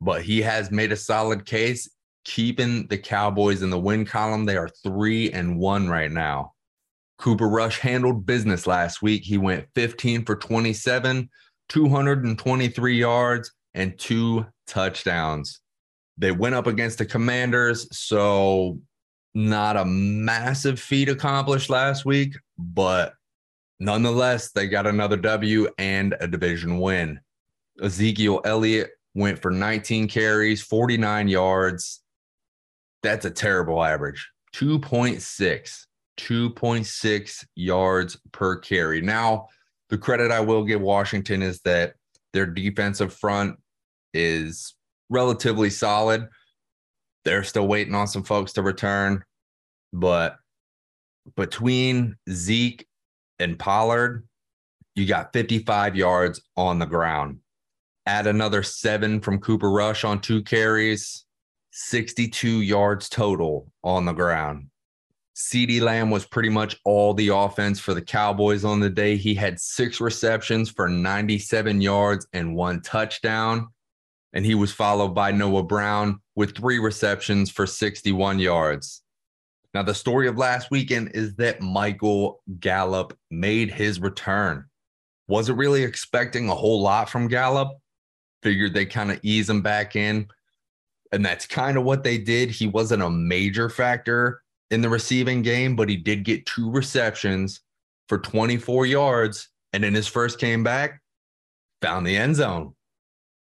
but 0.01 0.23
he 0.23 0.43
has 0.43 0.71
made 0.71 0.93
a 0.93 0.97
solid 0.97 1.47
case 1.47 1.89
keeping 2.25 2.87
the 2.87 2.99
Cowboys 2.99 3.63
in 3.63 3.71
the 3.71 3.79
win 3.79 4.05
column. 4.05 4.45
They 4.45 4.57
are 4.57 4.69
three 4.69 5.33
and 5.33 5.59
one 5.59 5.89
right 5.89 6.11
now. 6.11 6.53
Cooper 7.19 7.49
Rush 7.49 7.79
handled 7.79 8.27
business 8.27 8.67
last 8.67 9.03
week. 9.03 9.23
He 9.25 9.39
went 9.39 9.67
15 9.75 10.25
for 10.25 10.37
27, 10.37 11.29
223 11.69 12.97
yards, 12.97 13.53
and 13.75 13.99
two 13.99 14.45
touchdowns. 14.67 15.61
They 16.19 16.33
went 16.33 16.55
up 16.55 16.67
against 16.67 16.99
the 16.99 17.07
Commanders, 17.07 17.89
so 17.97 18.81
not 19.35 19.77
a 19.77 19.85
massive 19.85 20.79
feat 20.81 21.09
accomplished 21.09 21.71
last 21.71 22.05
week, 22.05 22.37
but 22.59 23.15
nonetheless, 23.81 24.53
they 24.53 24.69
got 24.69 24.87
another 24.87 25.17
W 25.17 25.69
and 25.79 26.15
a 26.21 26.27
division 26.27 26.79
win. 26.79 27.21
Ezekiel 27.83 28.41
Elliott 28.45 28.91
went 29.15 29.41
for 29.41 29.51
19 29.51 30.09
carries, 30.09 30.63
49 30.63 31.29
yards. 31.29 32.03
That's 33.03 33.25
a 33.25 33.31
terrible 33.31 33.83
average. 33.83 34.31
2.6, 34.55 35.87
2.6 36.19 37.45
yards 37.55 38.19
per 38.33 38.57
carry. 38.57 39.01
Now, 39.01 39.49
the 39.89 39.99
credit 39.99 40.31
I 40.31 40.41
will 40.41 40.65
give 40.65 40.81
Washington 40.81 41.43
is 41.43 41.61
that 41.61 41.95
their 42.33 42.47
defensive 42.47 43.13
front 43.13 43.57
is 44.15 44.75
relatively 45.11 45.71
solid. 45.71 46.29
They're 47.25 47.45
still 47.45 47.69
waiting 47.69 47.95
on 47.95 48.07
some 48.07 48.23
folks 48.23 48.53
to 48.55 48.63
return, 48.63 49.25
but 49.93 50.37
between 51.37 52.17
Zeke 52.29 52.87
and 53.39 53.59
Pollard, 53.59 54.27
you 54.95 55.07
got 55.07 55.33
55 55.33 55.97
yards 55.97 56.41
on 56.57 56.79
the 56.79 56.87
ground. 56.87 57.39
Add 58.07 58.27
another 58.27 58.63
seven 58.63 59.21
from 59.21 59.39
Cooper 59.39 59.71
Rush 59.71 60.05
on 60.05 60.21
two 60.21 60.43
carries, 60.43 61.25
62 61.71 62.61
yards 62.61 63.09
total 63.09 63.71
on 63.85 64.05
the 64.05 64.13
ground. 64.13 64.67
CeeDee 65.35 65.81
Lamb 65.81 66.11
was 66.11 66.27
pretty 66.27 66.51
much 66.51 66.77
all 66.85 67.15
the 67.15 67.29
offense 67.29 67.81
for 67.81 67.95
the 67.95 68.03
Cowboys 68.03 68.65
on 68.65 68.81
the 68.81 68.91
day. 68.91 69.17
He 69.17 69.35
had 69.35 69.59
six 69.59 70.01
receptions 70.01 70.71
for 70.71 70.89
97 70.89 71.81
yards 71.81 72.27
and 72.35 72.55
one 72.55 72.83
touchdown. 72.83 73.69
And 74.33 74.47
he 74.47 74.55
was 74.55 74.73
followed 74.73 75.15
by 75.15 75.31
Noah 75.31 75.63
Brown 75.63 76.21
with 76.35 76.57
three 76.57 76.79
receptions 76.79 77.51
for 77.51 77.67
61 77.67 78.39
yards. 78.39 79.03
Now, 79.75 79.83
the 79.83 79.95
story 79.95 80.29
of 80.29 80.37
last 80.37 80.71
weekend 80.71 81.13
is 81.15 81.35
that 81.37 81.63
Michael 81.63 82.43
Gallup 82.61 83.17
made 83.31 83.71
his 83.71 84.01
return. 84.01 84.67
Wasn't 85.29 85.59
really 85.59 85.83
expecting 85.83 86.49
a 86.49 86.55
whole 86.55 86.83
lot 86.83 87.09
from 87.09 87.29
Gallup. 87.29 87.71
Figured 88.43 88.75
they 88.75 88.85
kind 88.85 89.11
of 89.11 89.21
ease 89.23 89.49
him 89.49 89.63
back 89.63 89.97
in. 89.97 90.27
And 91.11 91.25
that's 91.25 91.47
kind 91.47 91.79
of 91.79 91.85
what 91.85 92.05
they 92.05 92.19
did. 92.19 92.51
He 92.51 92.67
wasn't 92.67 93.03
a 93.03 93.11
major 93.11 93.71
factor 93.71 94.43
in 94.71 94.81
the 94.81 94.89
receiving 94.89 95.43
game, 95.43 95.77
but 95.77 95.89
he 95.89 95.97
did 95.97 96.25
get 96.25 96.47
two 96.47 96.71
receptions 96.71 97.61
for 98.09 98.19
24 98.19 98.87
yards. 98.87 99.49
And 99.73 99.85
in 99.85 99.95
his 99.95 100.07
first 100.07 100.39
came 100.39 100.63
back, 100.63 101.01
found 101.81 102.07
the 102.07 102.17
end 102.17 102.37
zone. 102.37 102.75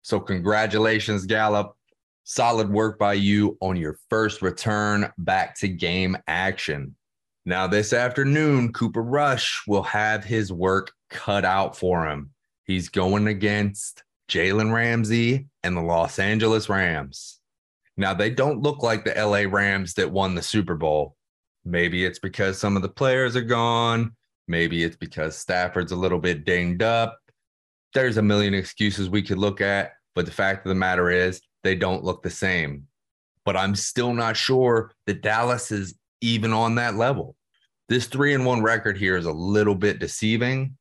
So, 0.02 0.20
congratulations, 0.20 1.26
Gallup. 1.26 1.76
Solid 2.24 2.70
work 2.70 3.00
by 3.00 3.14
you 3.14 3.58
on 3.62 3.78
your 3.78 3.98
first 4.10 4.42
return 4.42 5.12
back 5.18 5.56
to 5.60 5.68
game 5.68 6.18
action. 6.28 6.96
Now, 7.46 7.68
this 7.68 7.94
afternoon, 7.94 8.74
Cooper 8.74 9.02
Rush 9.02 9.64
will 9.68 9.84
have 9.84 10.24
his 10.26 10.52
work 10.52 10.92
cut 11.10 11.46
out 11.46 11.78
for 11.78 12.06
him. 12.06 12.32
He's 12.66 12.90
going 12.90 13.28
against 13.28 14.04
Jalen 14.30 14.74
Ramsey 14.74 15.48
and 15.64 15.78
the 15.78 15.82
Los 15.82 16.20
Angeles 16.20 16.68
Rams. 16.68 17.40
Now, 17.96 18.14
they 18.14 18.30
don't 18.30 18.62
look 18.62 18.84
like 18.84 19.06
the 19.06 19.14
LA 19.16 19.50
Rams 19.50 19.94
that 19.94 20.12
won 20.12 20.36
the 20.36 20.42
Super 20.42 20.76
Bowl, 20.76 21.18
Maybe 21.68 22.06
it's 22.06 22.20
because 22.20 22.58
some 22.58 22.78
of 22.78 22.82
the 22.82 22.90
players 22.90 23.36
are 23.36 23.42
gone. 23.42 24.16
Maybe 24.48 24.86
it's 24.86 24.96
because 24.96 25.38
Stafford's 25.38 25.92
a 25.92 25.98
little 25.98 26.20
bit 26.20 26.46
dinged 26.46 26.82
up. 26.82 27.20
There's 27.98 28.18
a 28.18 28.22
million 28.22 28.54
excuses 28.54 29.10
we 29.10 29.24
could 29.24 29.40
look 29.40 29.60
at, 29.60 29.94
but 30.14 30.28
the 30.28 30.32
fact 30.32 30.64
of 30.64 30.70
the 30.70 30.76
matter 30.76 31.10
is 31.10 31.42
they 31.64 31.74
don't 31.74 32.04
look 32.04 32.22
the 32.22 32.30
same. 32.30 32.86
But 33.44 33.58
I'm 33.58 33.74
still 33.74 34.14
not 34.14 34.38
sure 34.38 34.92
that 35.08 35.24
Dallas 35.24 35.72
is 35.72 35.96
even 36.22 36.54
on 36.54 36.76
that 36.76 36.94
level. 36.94 37.36
This 37.90 38.06
three 38.06 38.36
and 38.36 38.46
one 38.46 38.62
record 38.62 39.00
here 39.00 39.18
is 39.18 39.26
a 39.26 39.32
little 39.32 39.74
bit 39.74 39.98
deceiving. 39.98 40.78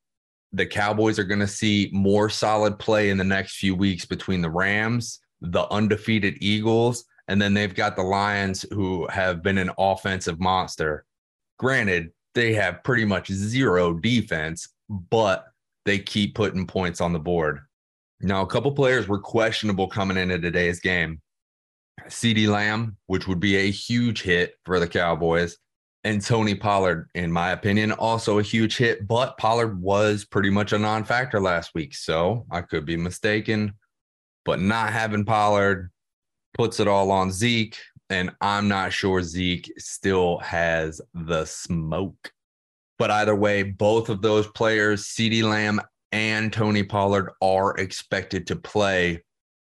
The 0.53 0.67
Cowboys 0.67 1.19
are 1.19 1.25
going 1.25 1.41
to 1.41 1.47
see 1.47 1.89
more 1.91 2.29
solid 2.29 2.79
play 2.79 3.09
in 3.09 3.17
the 3.17 3.25
next 3.25 3.57
few 3.57 3.75
weeks 3.75 4.05
between 4.05 4.43
the 4.43 4.51
Rams, 4.51 5.21
the 5.41 5.67
undefeated 5.73 6.37
Eagles, 6.43 7.07
and 7.29 7.41
then 7.41 7.55
they've 7.55 7.75
got 7.75 7.97
the 7.97 8.03
Lions 8.03 8.67
who 8.73 9.07
have 9.07 9.43
been 9.43 9.57
an 9.57 9.71
offensive 9.79 10.39
monster. 10.39 11.07
Granted, 11.59 12.11
they 12.35 12.53
have 12.53 12.85
pretty 12.85 13.07
much 13.07 13.33
zero 13.33 13.95
defense, 13.95 14.69
but 14.91 15.47
they 15.87 15.99
keep 15.99 16.35
putting 16.35 16.67
points 16.67 17.01
on 17.01 17.15
the 17.15 17.19
board. 17.19 17.61
Now, 18.21 18.43
a 18.43 18.47
couple 18.47 18.73
players 18.73 19.09
were 19.09 19.21
questionable 19.21 19.89
coming 19.89 20.17
into 20.19 20.39
today's 20.39 20.81
game. 20.81 21.23
CeeDee 22.09 22.49
Lamb, 22.49 22.97
which 23.07 23.27
would 23.27 23.41
be 23.41 23.57
a 23.57 23.71
huge 23.71 24.23
hit 24.23 24.57
for 24.65 24.79
the 24.79 24.89
Cowboys, 24.89 25.57
and 26.07 26.23
Tony 26.23 26.55
Pollard, 26.55 27.11
in 27.17 27.33
my 27.33 27.51
opinion, 27.51 27.91
also 27.91 28.39
a 28.39 28.43
huge 28.43 28.77
hit. 28.77 29.09
But 29.09 29.37
Pollard 29.39 29.81
was 29.81 30.25
pretty 30.25 30.51
much 30.51 30.73
a 30.73 30.79
non 30.79 31.03
factor 31.03 31.41
last 31.41 31.73
week. 31.75 31.97
So 31.97 32.47
I 32.49 32.61
could 32.61 32.87
be 32.87 32.97
mistaken. 32.97 33.73
But 34.45 34.61
not 34.61 34.93
having 34.93 35.25
Pollard 35.25 35.91
puts 36.55 36.79
it 36.79 36.87
all 36.87 37.11
on 37.11 37.33
Zeke. 37.33 37.77
And 38.09 38.31
I'm 38.41 38.69
not 38.69 38.93
sure 38.93 39.21
Zeke 39.21 39.73
still 39.79 40.39
has 40.39 41.01
the 41.13 41.45
smoke. 41.45 42.31
But 42.99 43.11
either 43.11 43.35
way, 43.35 43.63
both 43.63 44.09
of 44.09 44.23
those 44.23 44.47
players, 44.49 45.05
CeeDee 45.05 45.43
Lamb 45.43 45.81
and 46.13 46.53
Tony 46.53 46.83
Pollard, 46.83 47.33
are 47.43 47.77
expected 47.77 48.47
to 48.47 48.57
play 48.57 49.23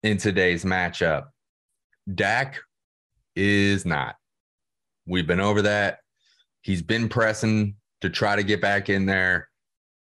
in 0.04 0.18
today's 0.18 0.64
matchup. 0.64 1.26
Dak 2.14 2.60
is 3.36 3.86
not. 3.86 4.16
We've 5.06 5.28
been 5.28 5.40
over 5.40 5.62
that. 5.64 6.00
He's 6.62 6.82
been 6.82 7.10
pressing 7.10 7.76
to 8.02 8.10
try 8.10 8.36
to 8.36 8.44
get 8.44 8.62
back 8.62 8.90
in 8.90 9.06
there, 9.06 9.50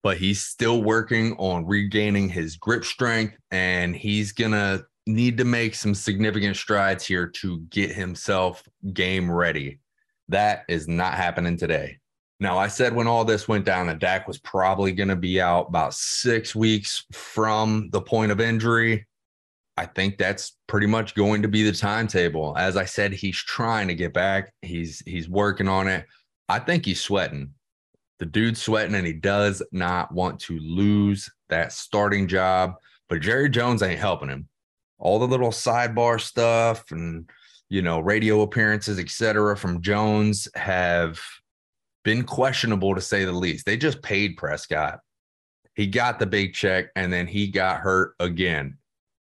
but 0.02 0.16
he's 0.16 0.42
still 0.42 0.82
working 0.82 1.34
on 1.34 1.66
regaining 1.66 2.28
his 2.28 2.56
grip 2.56 2.84
strength 2.84 3.36
and 3.50 3.94
he's 3.94 4.32
going 4.32 4.52
to 4.52 4.84
need 5.06 5.36
to 5.38 5.44
make 5.44 5.74
some 5.74 5.94
significant 5.94 6.56
strides 6.56 7.06
here 7.06 7.26
to 7.26 7.60
get 7.70 7.92
himself 7.92 8.62
game 8.92 9.30
ready. 9.30 9.80
That 10.28 10.64
is 10.68 10.88
not 10.88 11.14
happening 11.14 11.56
today. 11.56 11.98
Now, 12.40 12.58
I 12.58 12.68
said 12.68 12.94
when 12.94 13.06
all 13.06 13.24
this 13.24 13.46
went 13.46 13.64
down 13.64 13.86
that 13.86 14.00
Dak 14.00 14.26
was 14.26 14.38
probably 14.38 14.92
going 14.92 15.08
to 15.08 15.16
be 15.16 15.40
out 15.40 15.68
about 15.68 15.94
six 15.94 16.54
weeks 16.54 17.04
from 17.12 17.90
the 17.90 18.00
point 18.00 18.32
of 18.32 18.40
injury. 18.40 19.06
I 19.76 19.86
think 19.86 20.18
that's 20.18 20.56
pretty 20.66 20.86
much 20.86 21.14
going 21.14 21.42
to 21.42 21.48
be 21.48 21.62
the 21.62 21.76
timetable. 21.76 22.54
As 22.56 22.76
I 22.76 22.84
said, 22.84 23.12
he's 23.12 23.36
trying 23.36 23.88
to 23.88 23.94
get 23.94 24.12
back. 24.12 24.52
He's 24.62 25.02
he's 25.06 25.28
working 25.28 25.68
on 25.68 25.88
it. 25.88 26.06
I 26.48 26.58
think 26.58 26.84
he's 26.84 27.00
sweating. 27.00 27.54
The 28.18 28.26
dude's 28.26 28.62
sweating 28.62 28.94
and 28.94 29.06
he 29.06 29.12
does 29.12 29.62
not 29.72 30.12
want 30.12 30.38
to 30.40 30.58
lose 30.58 31.28
that 31.48 31.72
starting 31.72 32.28
job. 32.28 32.74
But 33.08 33.20
Jerry 33.20 33.50
Jones 33.50 33.82
ain't 33.82 33.98
helping 33.98 34.28
him. 34.28 34.48
All 34.98 35.18
the 35.18 35.26
little 35.26 35.50
sidebar 35.50 36.20
stuff 36.20 36.90
and 36.90 37.28
you 37.68 37.82
know 37.82 38.00
radio 38.00 38.42
appearances, 38.42 38.98
etc., 38.98 39.56
from 39.56 39.82
Jones 39.82 40.48
have 40.54 41.20
been 42.04 42.22
questionable 42.22 42.94
to 42.94 43.00
say 43.00 43.24
the 43.24 43.32
least. 43.32 43.66
They 43.66 43.76
just 43.76 44.02
paid 44.02 44.36
Prescott. 44.36 45.00
He 45.74 45.86
got 45.86 46.18
the 46.18 46.26
big 46.26 46.54
check 46.54 46.86
and 46.94 47.12
then 47.12 47.26
he 47.26 47.48
got 47.48 47.80
hurt 47.80 48.14
again. 48.20 48.78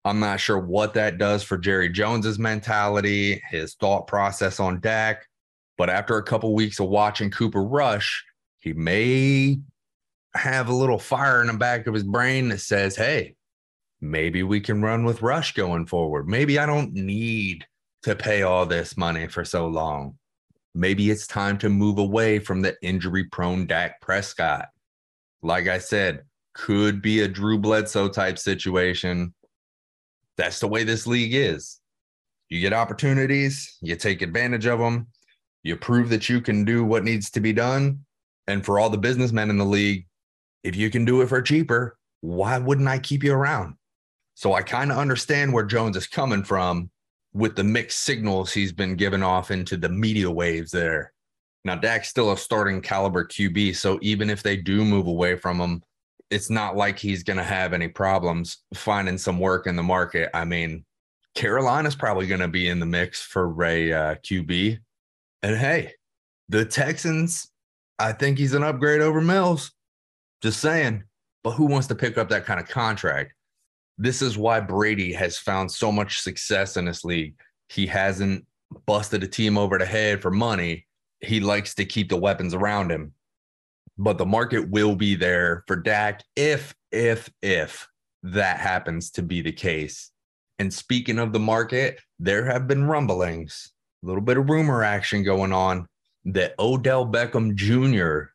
I'm 0.06 0.20
not 0.20 0.40
sure 0.40 0.58
what 0.58 0.94
that 0.96 1.18
does 1.18 1.44
for 1.44 1.58
Jerry 1.58 1.90
Jones's 1.90 2.40
mentality, 2.40 3.42
his 3.50 3.76
thought 3.76 4.08
process 4.08 4.60
on 4.60 4.80
Dak. 4.80 5.28
But 5.78 5.90
after 5.90 6.18
a 6.18 6.24
couple 6.24 6.54
weeks 6.56 6.80
of 6.80 6.90
watching 6.90 7.30
Cooper 7.30 7.64
Rush, 7.64 8.26
he 8.60 8.74
may 8.74 9.60
have 10.34 10.70
a 10.70 10.74
little 10.74 11.00
fire 11.00 11.42
in 11.42 11.48
the 11.48 11.54
back 11.54 11.88
of 11.88 11.94
his 11.94 12.04
brain 12.04 12.50
that 12.50 12.62
says, 12.62 12.96
hey, 12.96 13.36
maybe 14.02 14.44
we 14.44 14.60
can 14.60 14.82
run 14.82 15.04
with 15.04 15.22
Rush 15.22 15.54
going 15.54 15.86
forward. 15.86 16.28
Maybe 16.28 16.60
I 16.60 16.66
don't 16.66 16.94
need 16.94 17.66
to 18.04 18.16
pay 18.16 18.44
all 18.44 18.66
this 18.66 18.96
money 18.96 19.28
for 19.28 19.44
so 19.44 19.68
long. 19.68 20.19
Maybe 20.76 21.10
it's 21.10 21.28
time 21.28 21.58
to 21.60 21.70
move 21.70 21.98
away 21.98 22.40
from 22.40 22.62
the 22.62 22.76
injury 22.82 23.26
prone 23.26 23.66
Dak 23.66 24.02
Prescott. 24.02 24.68
Like 25.42 25.68
I 25.68 25.80
said, 25.80 26.24
could 26.54 27.02
be 27.02 27.22
a 27.22 27.28
Drew 27.28 27.58
Bledsoe 27.58 28.10
type 28.10 28.38
situation. 28.38 29.34
That's 30.38 30.60
the 30.60 30.68
way 30.68 30.84
this 30.84 31.08
league 31.08 31.34
is. 31.34 31.80
You 32.50 32.62
get 32.62 32.74
opportunities, 32.74 33.78
you 33.82 33.96
take 33.96 34.22
advantage 34.22 34.66
of 34.66 34.80
them, 34.80 35.08
you 35.64 35.76
prove 35.76 36.10
that 36.10 36.30
you 36.30 36.42
can 36.42 36.66
do 36.66 36.84
what 36.84 37.04
needs 37.04 37.30
to 37.32 37.40
be 37.40 37.54
done. 37.54 38.06
And 38.48 38.66
for 38.66 38.80
all 38.80 38.90
the 38.90 38.98
businessmen 38.98 39.50
in 39.50 39.58
the 39.58 39.66
league, 39.66 40.08
if 40.64 40.76
you 40.76 40.90
can 40.90 41.06
do 41.06 41.22
it 41.22 41.28
for 41.28 41.42
cheaper, 41.42 41.98
why 42.22 42.58
wouldn't 42.58 42.88
I 42.88 43.00
keep 43.00 43.24
you 43.24 43.34
around? 43.34 43.76
So 44.34 44.54
I 44.54 44.62
kind 44.62 44.92
of 44.92 44.98
understand 44.98 45.54
where 45.54 45.66
Jones 45.66 45.98
is 45.98 46.08
coming 46.08 46.44
from 46.44 46.90
with 47.34 47.56
the 47.56 47.64
mixed 47.64 48.04
signals 48.04 48.52
he's 48.52 48.72
been 48.72 48.96
giving 48.96 49.24
off 49.24 49.52
into 49.52 49.78
the 49.78 49.90
media 49.90 50.30
waves 50.30 50.72
there. 50.72 51.14
Now, 51.66 51.76
Dak's 51.76 52.10
still 52.10 52.32
a 52.32 52.38
starting 52.38 52.82
caliber 52.82 53.26
QB. 53.26 53.76
So 53.76 54.00
even 54.02 54.30
if 54.30 54.42
they 54.42 54.58
do 54.58 54.84
move 54.86 55.08
away 55.08 55.36
from 55.36 55.60
him, 55.60 55.84
it's 56.30 56.50
not 56.50 56.76
like 56.76 56.98
he's 56.98 57.24
going 57.24 57.38
to 57.38 57.44
have 57.44 57.74
any 57.74 57.88
problems 57.88 58.60
finding 58.74 59.18
some 59.18 59.40
work 59.40 59.68
in 59.68 59.76
the 59.76 59.84
market. 59.84 60.30
I 60.34 60.46
mean, 60.46 60.86
Carolina's 61.36 61.96
probably 61.96 62.28
going 62.28 62.42
to 62.42 62.48
be 62.48 62.70
in 62.70 62.80
the 62.80 62.86
mix 62.86 63.22
for 63.22 63.48
Ray 63.48 63.92
uh, 63.92 64.16
QB. 64.16 64.80
And 65.44 65.58
hey, 65.58 65.94
the 66.50 66.66
Texans, 66.66 67.52
I 67.98 68.14
think 68.14 68.38
he's 68.38 68.54
an 68.54 68.64
upgrade 68.64 69.02
over 69.02 69.22
Mills. 69.22 69.72
Just 70.42 70.60
saying. 70.60 71.04
But 71.44 71.52
who 71.52 71.66
wants 71.66 71.88
to 71.88 71.96
pick 71.96 72.18
up 72.18 72.30
that 72.30 72.46
kind 72.46 72.60
of 72.60 72.68
contract? 72.68 73.34
This 74.02 74.22
is 74.22 74.38
why 74.38 74.62
Brady 74.62 75.12
has 75.14 75.38
found 75.38 75.70
so 75.72 75.92
much 75.92 76.22
success 76.22 76.78
in 76.78 76.86
this 76.86 77.04
league. 77.04 77.36
He 77.68 77.86
hasn't 77.86 78.46
busted 78.86 79.24
a 79.24 79.28
team 79.28 79.58
over 79.58 79.78
the 79.78 79.86
head 79.86 80.22
for 80.22 80.32
money. 80.32 80.88
He 81.20 81.42
likes 81.42 81.76
to 81.76 81.86
keep 81.86 82.10
the 82.10 82.18
weapons 82.18 82.54
around 82.54 82.92
him. 82.92 83.14
But 83.98 84.18
the 84.18 84.26
market 84.26 84.70
will 84.70 84.96
be 84.96 85.16
there 85.16 85.66
for 85.68 85.76
Dak 85.76 86.24
if, 86.38 86.74
if, 86.94 87.30
if 87.42 87.88
that 88.24 88.58
happens 88.60 89.12
to 89.12 89.22
be 89.22 89.42
the 89.42 89.52
case. 89.52 90.12
And 90.60 90.74
speaking 90.74 91.20
of 91.20 91.34
the 91.34 91.40
market, 91.40 92.00
there 92.20 92.46
have 92.46 92.68
been 92.68 92.86
rumblings 92.86 93.74
a 94.04 94.08
little 94.08 94.22
bit 94.22 94.38
of 94.38 94.50
rumor 94.50 94.84
action 94.84 95.24
going 95.24 95.52
on 95.52 95.88
that 96.26 96.56
Odell 96.60 97.06
Beckham 97.06 97.56
Jr. 97.56 98.32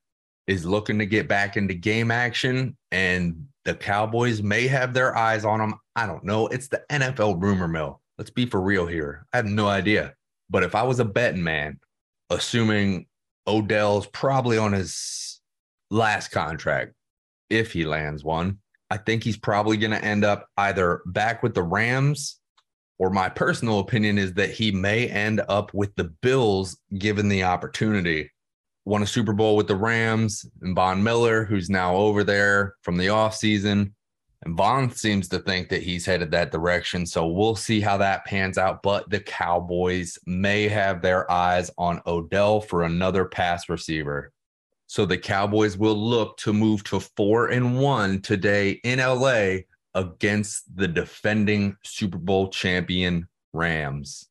is 0.46 0.66
looking 0.66 0.98
to 0.98 1.06
get 1.06 1.28
back 1.28 1.56
into 1.56 1.74
game 1.74 2.10
action 2.10 2.76
and 2.90 3.46
the 3.64 3.74
Cowboys 3.74 4.42
may 4.42 4.66
have 4.66 4.92
their 4.92 5.16
eyes 5.16 5.44
on 5.44 5.60
him. 5.60 5.74
I 5.96 6.06
don't 6.06 6.24
know. 6.24 6.46
It's 6.48 6.68
the 6.68 6.82
NFL 6.90 7.40
rumor 7.40 7.68
mill. 7.68 8.00
Let's 8.18 8.30
be 8.30 8.46
for 8.46 8.60
real 8.60 8.86
here. 8.86 9.26
I 9.32 9.38
have 9.38 9.46
no 9.46 9.66
idea. 9.66 10.14
But 10.50 10.62
if 10.62 10.74
I 10.74 10.82
was 10.82 11.00
a 11.00 11.04
betting 11.04 11.42
man, 11.42 11.80
assuming 12.30 13.06
Odell's 13.46 14.06
probably 14.06 14.58
on 14.58 14.72
his 14.72 15.40
last 15.90 16.28
contract, 16.28 16.92
if 17.50 17.72
he 17.72 17.84
lands 17.84 18.22
one, 18.22 18.58
I 18.90 18.98
think 18.98 19.24
he's 19.24 19.36
probably 19.36 19.76
going 19.76 19.92
to 19.92 20.04
end 20.04 20.24
up 20.24 20.48
either 20.56 21.02
back 21.06 21.42
with 21.42 21.54
the 21.54 21.62
Rams 21.62 22.38
or 22.98 23.10
my 23.10 23.28
personal 23.28 23.80
opinion 23.80 24.18
is 24.18 24.34
that 24.34 24.50
he 24.50 24.70
may 24.70 25.08
end 25.08 25.40
up 25.48 25.72
with 25.74 25.94
the 25.96 26.04
Bills 26.04 26.78
given 26.96 27.28
the 27.28 27.44
opportunity. 27.44 28.30
Won 28.84 29.02
a 29.02 29.06
Super 29.06 29.32
Bowl 29.32 29.56
with 29.56 29.66
the 29.66 29.76
Rams 29.76 30.46
and 30.60 30.76
Von 30.76 31.02
Miller, 31.02 31.44
who's 31.44 31.70
now 31.70 31.94
over 31.94 32.22
there 32.22 32.74
from 32.82 32.96
the 32.96 33.06
offseason. 33.06 33.92
And 34.44 34.56
Von 34.56 34.90
seems 34.90 35.28
to 35.28 35.38
think 35.38 35.70
that 35.70 35.82
he's 35.82 36.04
headed 36.04 36.30
that 36.32 36.52
direction. 36.52 37.06
So 37.06 37.26
we'll 37.26 37.56
see 37.56 37.80
how 37.80 37.96
that 37.96 38.26
pans 38.26 38.58
out. 38.58 38.82
But 38.82 39.08
the 39.08 39.20
Cowboys 39.20 40.18
may 40.26 40.68
have 40.68 41.00
their 41.00 41.30
eyes 41.30 41.70
on 41.78 42.02
Odell 42.06 42.60
for 42.60 42.82
another 42.82 43.24
pass 43.24 43.68
receiver. 43.70 44.32
So 44.86 45.06
the 45.06 45.18
Cowboys 45.18 45.78
will 45.78 45.96
look 45.96 46.36
to 46.38 46.52
move 46.52 46.84
to 46.84 47.00
four 47.00 47.48
and 47.48 47.78
one 47.78 48.20
today 48.20 48.72
in 48.84 48.98
LA 48.98 49.62
against 49.94 50.76
the 50.76 50.88
defending 50.88 51.76
Super 51.82 52.18
Bowl 52.18 52.48
champion 52.48 53.28
Rams. 53.54 54.28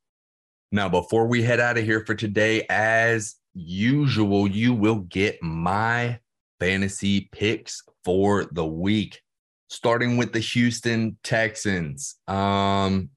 Now, 0.71 0.89
before 0.89 1.27
we 1.27 1.41
head 1.41 1.59
out 1.59 1.77
of 1.77 1.85
here 1.85 2.05
for 2.05 2.15
today, 2.15 2.65
as 2.69 3.35
usual, 3.53 4.47
you 4.47 4.73
will 4.73 4.99
get 4.99 5.41
my 5.41 6.19
fantasy 6.59 7.29
picks 7.31 7.83
for 8.03 8.45
the 8.51 8.65
week, 8.65 9.21
starting 9.69 10.17
with 10.17 10.33
the 10.33 10.39
Houston 10.39 11.17
Texans. 11.23 12.15
Um, 12.27 13.09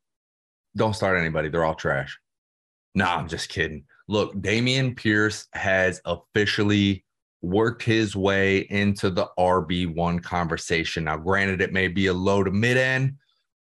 don't 0.76 0.95
start 0.95 1.18
anybody, 1.18 1.49
they're 1.49 1.64
all 1.64 1.74
trash. 1.74 2.18
Nah, 2.95 3.16
I'm 3.16 3.28
just 3.28 3.49
kidding. 3.49 3.84
Look, 4.09 4.34
Dameon 4.37 4.97
Pierce 4.97 5.49
has 5.53 6.01
officially 6.05 7.05
worked 7.43 7.82
his 7.82 8.16
way 8.16 8.61
into 8.70 9.11
the 9.11 9.28
RB1 9.39 10.22
conversation. 10.22 11.05
Now, 11.05 11.16
granted, 11.16 11.61
it 11.61 11.72
may 11.72 11.89
be 11.89 12.07
a 12.07 12.14
low 12.14 12.43
to 12.43 12.51
mid 12.51 12.76
end, 12.76 13.16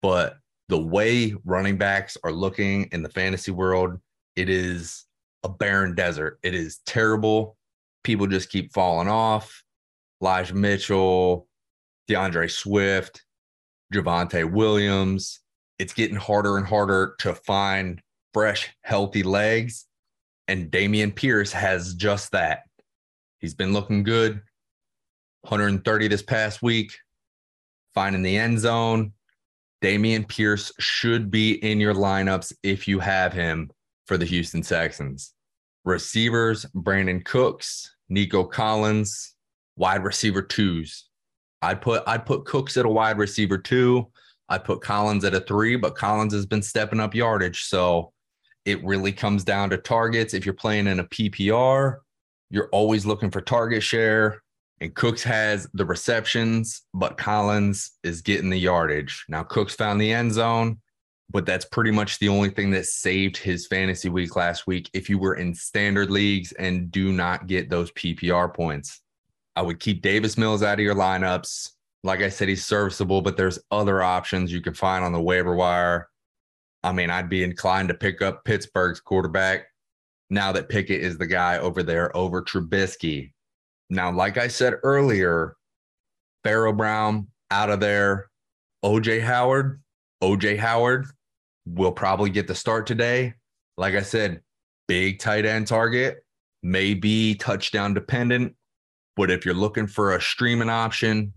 but 0.02 0.38
the 0.70 0.80
way 0.80 1.36
running 1.46 1.78
backs 1.78 2.18
are 2.24 2.32
looking 2.32 2.90
in 2.92 3.04
the 3.04 3.10
fantasy 3.10 3.52
world, 3.52 4.00
it 4.36 4.50
is 4.50 5.06
a 5.44 5.50
barren 5.50 5.96
desert. 5.96 6.40
It 6.44 6.54
is 6.54 6.80
terrible. 6.86 7.58
People 8.04 8.28
just 8.28 8.50
keep 8.50 8.74
falling 8.74 9.08
off. 9.08 9.64
Elijah 10.22 10.54
Mitchell, 10.54 11.48
D'Andre 12.08 12.48
Swift, 12.48 13.24
Javonte 13.94 14.50
Williams. 14.52 15.40
It's 15.80 15.94
getting 15.94 16.16
harder 16.16 16.58
and 16.58 16.68
harder 16.68 17.16
to 17.20 17.34
find 17.34 18.02
fresh, 18.34 18.70
healthy 18.82 19.24
legs. 19.24 19.88
And 20.48 20.72
Dameon 20.72 21.16
Pierce 21.16 21.52
has 21.52 21.96
just 21.96 22.32
that. 22.34 22.64
He's 23.40 23.56
been 23.56 23.74
looking 23.74 24.04
good. 24.04 24.42
130 25.42 26.08
this 26.08 26.22
past 26.22 26.62
week, 26.62 26.96
finding 27.96 28.22
the 28.22 28.38
end 28.38 28.60
zone. 28.60 29.14
Dameon 29.82 30.28
Pierce 30.28 30.72
should 30.80 31.32
be 31.32 31.54
in 31.54 31.80
your 31.80 31.96
lineups 31.96 32.54
if 32.62 32.88
you 32.88 33.00
have 33.00 33.34
him 33.34 33.72
for 34.06 34.18
the 34.18 34.26
Houston 34.26 34.62
Texans. 34.62 35.34
Receivers, 35.86 36.66
Brandin 36.76 37.24
Cooks, 37.26 37.96
Nico 38.10 38.44
Collins, 38.44 39.36
wide 39.78 40.04
receiver 40.04 40.42
twos. 40.42 41.10
I'd 41.62 41.82
put 41.82 42.04
I'd 42.08 42.26
put 42.26 42.46
Cooks 42.46 42.78
at 42.78 42.86
a 42.86 42.90
wide 42.90 43.18
receiver 43.18 43.58
two. 43.58 44.08
I'd 44.50 44.64
put 44.64 44.82
Collins 44.82 45.24
at 45.24 45.34
a 45.34 45.40
three, 45.40 45.76
but 45.76 45.96
Collins 45.96 46.34
has 46.34 46.46
been 46.46 46.62
stepping 46.62 47.00
up 47.00 47.16
yardage. 47.16 47.64
So 47.64 48.12
it 48.66 48.84
really 48.84 49.12
comes 49.12 49.44
down 49.44 49.70
to 49.70 49.78
targets. 49.78 50.34
If 50.34 50.46
you're 50.46 50.54
playing 50.54 50.88
in 50.88 51.00
a 51.00 51.06
PPR, 51.06 51.98
you're 52.50 52.70
always 52.72 53.06
looking 53.06 53.32
for 53.32 53.42
target 53.42 53.82
share. 53.82 54.42
And 54.82 54.94
Cooks 54.96 55.24
has 55.24 55.68
the 55.74 55.86
receptions, 55.86 56.82
but 56.94 57.18
Collins 57.18 57.92
is 58.04 58.22
getting 58.22 58.50
the 58.50 58.60
yardage. 58.60 59.26
Now, 59.30 59.44
Cooks 59.44 59.76
found 59.76 60.02
the 60.02 60.12
end 60.12 60.34
zone, 60.34 60.80
but 61.32 61.46
that's 61.46 61.66
pretty 61.66 61.92
much 61.92 62.20
the 62.20 62.28
only 62.28 62.50
thing 62.50 62.72
that 62.72 62.86
saved 62.86 63.38
his 63.38 63.66
fantasy 63.68 64.10
week 64.10 64.36
last 64.36 64.68
week. 64.68 64.90
If 64.94 65.10
you 65.10 65.18
were 65.18 65.36
in 65.36 65.56
standard 65.56 66.12
leagues 66.12 66.52
and 66.54 66.92
do 66.92 67.14
not 67.14 67.48
get 67.48 67.70
those 67.70 67.92
PPR 67.92 68.54
points, 68.54 69.02
I 69.56 69.62
would 69.62 69.80
keep 69.80 70.02
Davis 70.02 70.38
Mills 70.38 70.64
out 70.64 70.80
of 70.80 70.84
your 70.84 70.96
lineups. 70.96 71.72
Like 72.04 72.22
I 72.22 72.30
said, 72.30 72.50
he's 72.50 72.66
serviceable, 72.66 73.22
but 73.22 73.38
there's 73.38 73.60
other 73.70 74.02
options 74.02 74.52
you 74.52 74.62
can 74.62 74.74
find 74.74 75.06
on 75.06 75.14
the 75.14 75.22
waiver 75.22 75.56
wire. 75.56 76.10
I 76.84 76.92
mean, 76.92 77.10
I'd 77.10 77.30
be 77.30 77.44
inclined 77.44 77.90
to 77.90 77.94
pick 77.94 78.22
up 78.22 78.44
Pittsburgh's 78.44 79.00
quarterback 79.00 79.68
now 80.30 80.52
that 80.52 80.70
Pickett 80.70 81.02
is 81.02 81.18
the 81.18 81.28
guy 81.28 81.60
over 81.60 81.84
there 81.84 82.16
over 82.18 82.42
Trubisky. 82.42 83.32
Now, 83.90 84.12
like 84.12 84.38
I 84.38 84.48
said 84.48 84.76
earlier, 84.84 85.56
Pharaoh 86.44 86.74
Brown 86.74 87.28
out 87.52 87.70
of 87.70 87.80
there. 87.80 88.28
OJ 88.84 89.22
Howard, 89.22 89.80
OJ 90.24 90.58
Howard 90.58 91.06
will 91.66 91.92
probably 91.92 92.30
get 92.30 92.48
the 92.48 92.56
start 92.56 92.88
today. 92.88 93.34
Like 93.78 93.96
I 93.96 94.02
said, 94.02 94.42
big 94.88 95.20
tight 95.20 95.46
end 95.46 95.68
target, 95.68 96.24
maybe 96.64 97.36
touchdown 97.36 97.94
dependent. 97.94 98.56
But 99.16 99.32
if 99.32 99.46
you're 99.46 99.54
looking 99.54 99.88
for 99.88 100.16
a 100.16 100.22
streaming 100.22 100.70
option, 100.70 101.34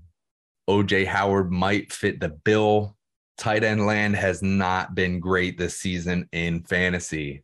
OJ 0.69 1.07
Howard 1.07 1.51
might 1.51 1.93
fit 1.93 2.21
the 2.21 2.31
bill. 2.31 2.97
Tight 3.37 3.65
end 3.65 3.87
land 3.87 4.17
has 4.17 4.43
not 4.43 4.95
been 4.95 5.21
great 5.21 5.59
this 5.59 5.79
season 5.79 6.29
in 6.33 6.63
fantasy. 6.65 7.43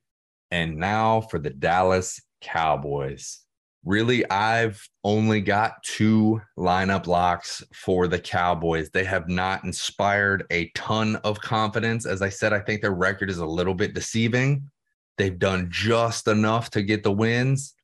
And 0.50 0.76
now 0.76 1.20
for 1.20 1.38
the 1.38 1.50
Dallas 1.50 2.20
Cowboys. 2.40 3.40
Really, 3.84 4.28
I've 4.30 4.86
only 5.04 5.40
got 5.40 5.82
two 5.82 6.40
lineup 6.58 7.06
locks 7.06 7.62
for 7.72 8.08
the 8.08 8.18
Cowboys. 8.18 8.90
They 8.90 9.04
have 9.04 9.28
not 9.28 9.64
inspired 9.64 10.44
a 10.50 10.70
ton 10.74 11.16
of 11.16 11.40
confidence. 11.40 12.04
As 12.04 12.20
I 12.20 12.28
said, 12.28 12.52
I 12.52 12.60
think 12.60 12.82
their 12.82 12.92
record 12.92 13.30
is 13.30 13.38
a 13.38 13.46
little 13.46 13.74
bit 13.74 13.94
deceiving. 13.94 14.68
They've 15.16 15.38
done 15.38 15.68
just 15.70 16.28
enough 16.28 16.70
to 16.70 16.82
get 16.82 17.02
the 17.02 17.12
wins, 17.12 17.74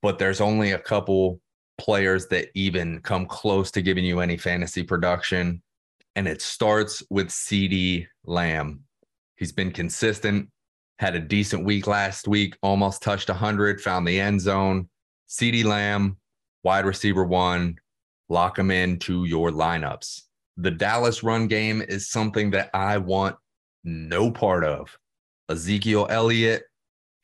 but 0.00 0.18
there's 0.18 0.40
only 0.40 0.72
a 0.72 0.78
couple 0.78 1.40
players 1.78 2.26
that 2.28 2.48
even 2.54 3.00
come 3.00 3.26
close 3.26 3.70
to 3.72 3.82
giving 3.82 4.04
you 4.04 4.20
any 4.20 4.38
fantasy 4.38 4.82
production. 4.82 5.62
And 6.16 6.26
it 6.28 6.40
starts 6.40 7.02
with 7.10 7.28
CeeDee 7.28 8.06
Lamb. 8.24 8.84
He's 9.36 9.52
been 9.52 9.72
consistent, 9.72 10.48
had 10.98 11.14
a 11.14 11.20
decent 11.20 11.64
week 11.64 11.86
last 11.86 12.28
week, 12.28 12.56
almost 12.62 13.02
touched 13.02 13.28
100, 13.28 13.80
found 13.80 14.06
the 14.06 14.20
end 14.20 14.40
zone. 14.40 14.88
CeeDee 15.32 15.64
Lamb, 15.64 16.18
wide 16.62 16.84
receiver 16.84 17.24
one, 17.24 17.78
lock 18.28 18.58
him 18.58 18.70
into 18.70 19.24
your 19.24 19.50
lineups. 19.50 20.24
The 20.58 20.70
Dallas 20.70 21.22
run 21.22 21.46
game 21.46 21.80
is 21.80 22.10
something 22.10 22.50
that 22.50 22.68
I 22.74 22.98
want 22.98 23.36
no 23.82 24.30
part 24.30 24.62
of. 24.62 24.94
Ezekiel 25.48 26.06
Elliott 26.10 26.64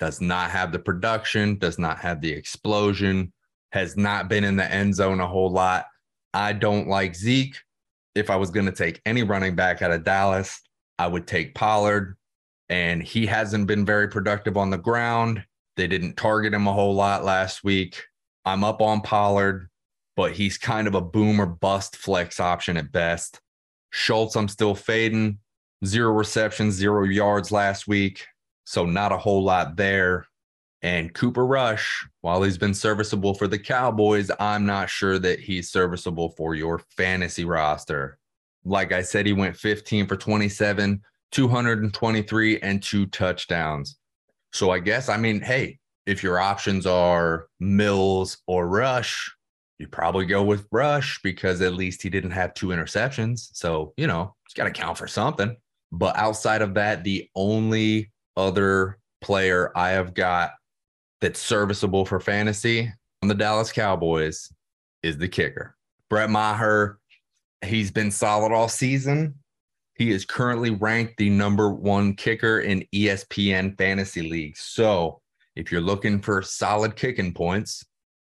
does 0.00 0.22
not 0.22 0.50
have 0.50 0.72
the 0.72 0.78
production, 0.78 1.58
does 1.58 1.78
not 1.78 1.98
have 1.98 2.22
the 2.22 2.32
explosion, 2.32 3.30
has 3.72 3.94
not 3.94 4.30
been 4.30 4.42
in 4.42 4.56
the 4.56 4.72
end 4.72 4.94
zone 4.94 5.20
a 5.20 5.28
whole 5.28 5.50
lot. 5.50 5.84
I 6.32 6.54
don't 6.54 6.88
like 6.88 7.14
Zeke. 7.14 7.56
If 8.14 8.30
I 8.30 8.36
was 8.36 8.50
going 8.50 8.64
to 8.64 8.72
take 8.72 9.02
any 9.04 9.22
running 9.22 9.54
back 9.54 9.82
out 9.82 9.90
of 9.90 10.04
Dallas, 10.04 10.62
I 10.98 11.08
would 11.08 11.26
take 11.26 11.54
Pollard, 11.54 12.16
and 12.70 13.02
he 13.02 13.26
hasn't 13.26 13.66
been 13.66 13.84
very 13.84 14.08
productive 14.08 14.56
on 14.56 14.70
the 14.70 14.78
ground. 14.78 15.44
They 15.78 15.86
didn't 15.86 16.16
target 16.16 16.52
him 16.52 16.66
a 16.66 16.72
whole 16.72 16.92
lot 16.92 17.24
last 17.24 17.62
week. 17.62 18.02
I'm 18.44 18.64
up 18.64 18.82
on 18.82 19.00
Pollard, 19.00 19.68
but 20.16 20.32
he's 20.32 20.58
kind 20.58 20.88
of 20.88 20.96
a 20.96 21.00
boom 21.00 21.40
or 21.40 21.46
bust 21.46 21.96
flex 21.96 22.40
option 22.40 22.76
at 22.76 22.90
best. 22.90 23.40
Schultz, 23.90 24.34
I'm 24.34 24.48
still 24.48 24.74
fading. 24.74 25.38
Zero 25.86 26.10
receptions, 26.10 26.74
zero 26.74 27.04
yards 27.04 27.52
last 27.52 27.86
week. 27.86 28.26
So 28.64 28.86
not 28.86 29.12
a 29.12 29.18
whole 29.18 29.44
lot 29.44 29.76
there. 29.76 30.26
And 30.82 31.14
Cooper 31.14 31.46
Rush, 31.46 32.04
while 32.22 32.42
he's 32.42 32.58
been 32.58 32.74
serviceable 32.74 33.34
for 33.34 33.46
the 33.46 33.58
Cowboys, 33.58 34.32
I'm 34.40 34.66
not 34.66 34.90
sure 34.90 35.20
that 35.20 35.38
he's 35.38 35.70
serviceable 35.70 36.30
for 36.30 36.56
your 36.56 36.80
fantasy 36.96 37.44
roster. 37.44 38.18
Like 38.64 38.90
I 38.90 39.02
said, 39.02 39.26
he 39.26 39.32
went 39.32 39.56
15 39.56 40.08
for 40.08 40.16
27, 40.16 41.00
223, 41.30 42.58
and 42.62 42.82
two 42.82 43.06
touchdowns. 43.06 43.96
So 44.52 44.70
I 44.70 44.78
guess, 44.78 45.08
I 45.08 45.16
mean, 45.16 45.40
hey, 45.40 45.78
if 46.06 46.22
your 46.22 46.38
options 46.38 46.86
are 46.86 47.46
Mills 47.60 48.38
or 48.46 48.66
Rush, 48.66 49.34
you 49.78 49.86
probably 49.86 50.26
go 50.26 50.42
with 50.42 50.66
Rush 50.72 51.20
because 51.22 51.60
at 51.60 51.74
least 51.74 52.02
he 52.02 52.10
didn't 52.10 52.32
have 52.32 52.54
two 52.54 52.68
interceptions. 52.68 53.50
So, 53.52 53.92
you 53.96 54.06
know, 54.06 54.34
it's 54.44 54.54
got 54.54 54.64
to 54.64 54.70
count 54.70 54.98
for 54.98 55.06
something. 55.06 55.56
But 55.92 56.16
outside 56.16 56.62
of 56.62 56.74
that, 56.74 57.04
the 57.04 57.28
only 57.34 58.10
other 58.36 58.98
player 59.20 59.70
I 59.76 59.90
have 59.90 60.14
got 60.14 60.52
that's 61.20 61.40
serviceable 61.40 62.04
for 62.04 62.20
fantasy 62.20 62.92
on 63.22 63.28
the 63.28 63.34
Dallas 63.34 63.72
Cowboys 63.72 64.52
is 65.02 65.18
the 65.18 65.28
kicker. 65.28 65.76
Brett 66.08 66.30
Maher, 66.30 66.98
he's 67.64 67.90
been 67.90 68.10
solid 68.10 68.52
all 68.52 68.68
season. 68.68 69.34
He 69.98 70.12
is 70.12 70.24
currently 70.24 70.70
ranked 70.70 71.16
the 71.16 71.28
number 71.28 71.70
one 71.70 72.14
kicker 72.14 72.60
in 72.60 72.86
ESPN 72.94 73.76
fantasy 73.76 74.30
leagues. 74.30 74.60
So 74.60 75.20
if 75.56 75.72
you're 75.72 75.80
looking 75.80 76.22
for 76.22 76.40
solid 76.40 76.94
kicking 76.94 77.34
points, 77.34 77.84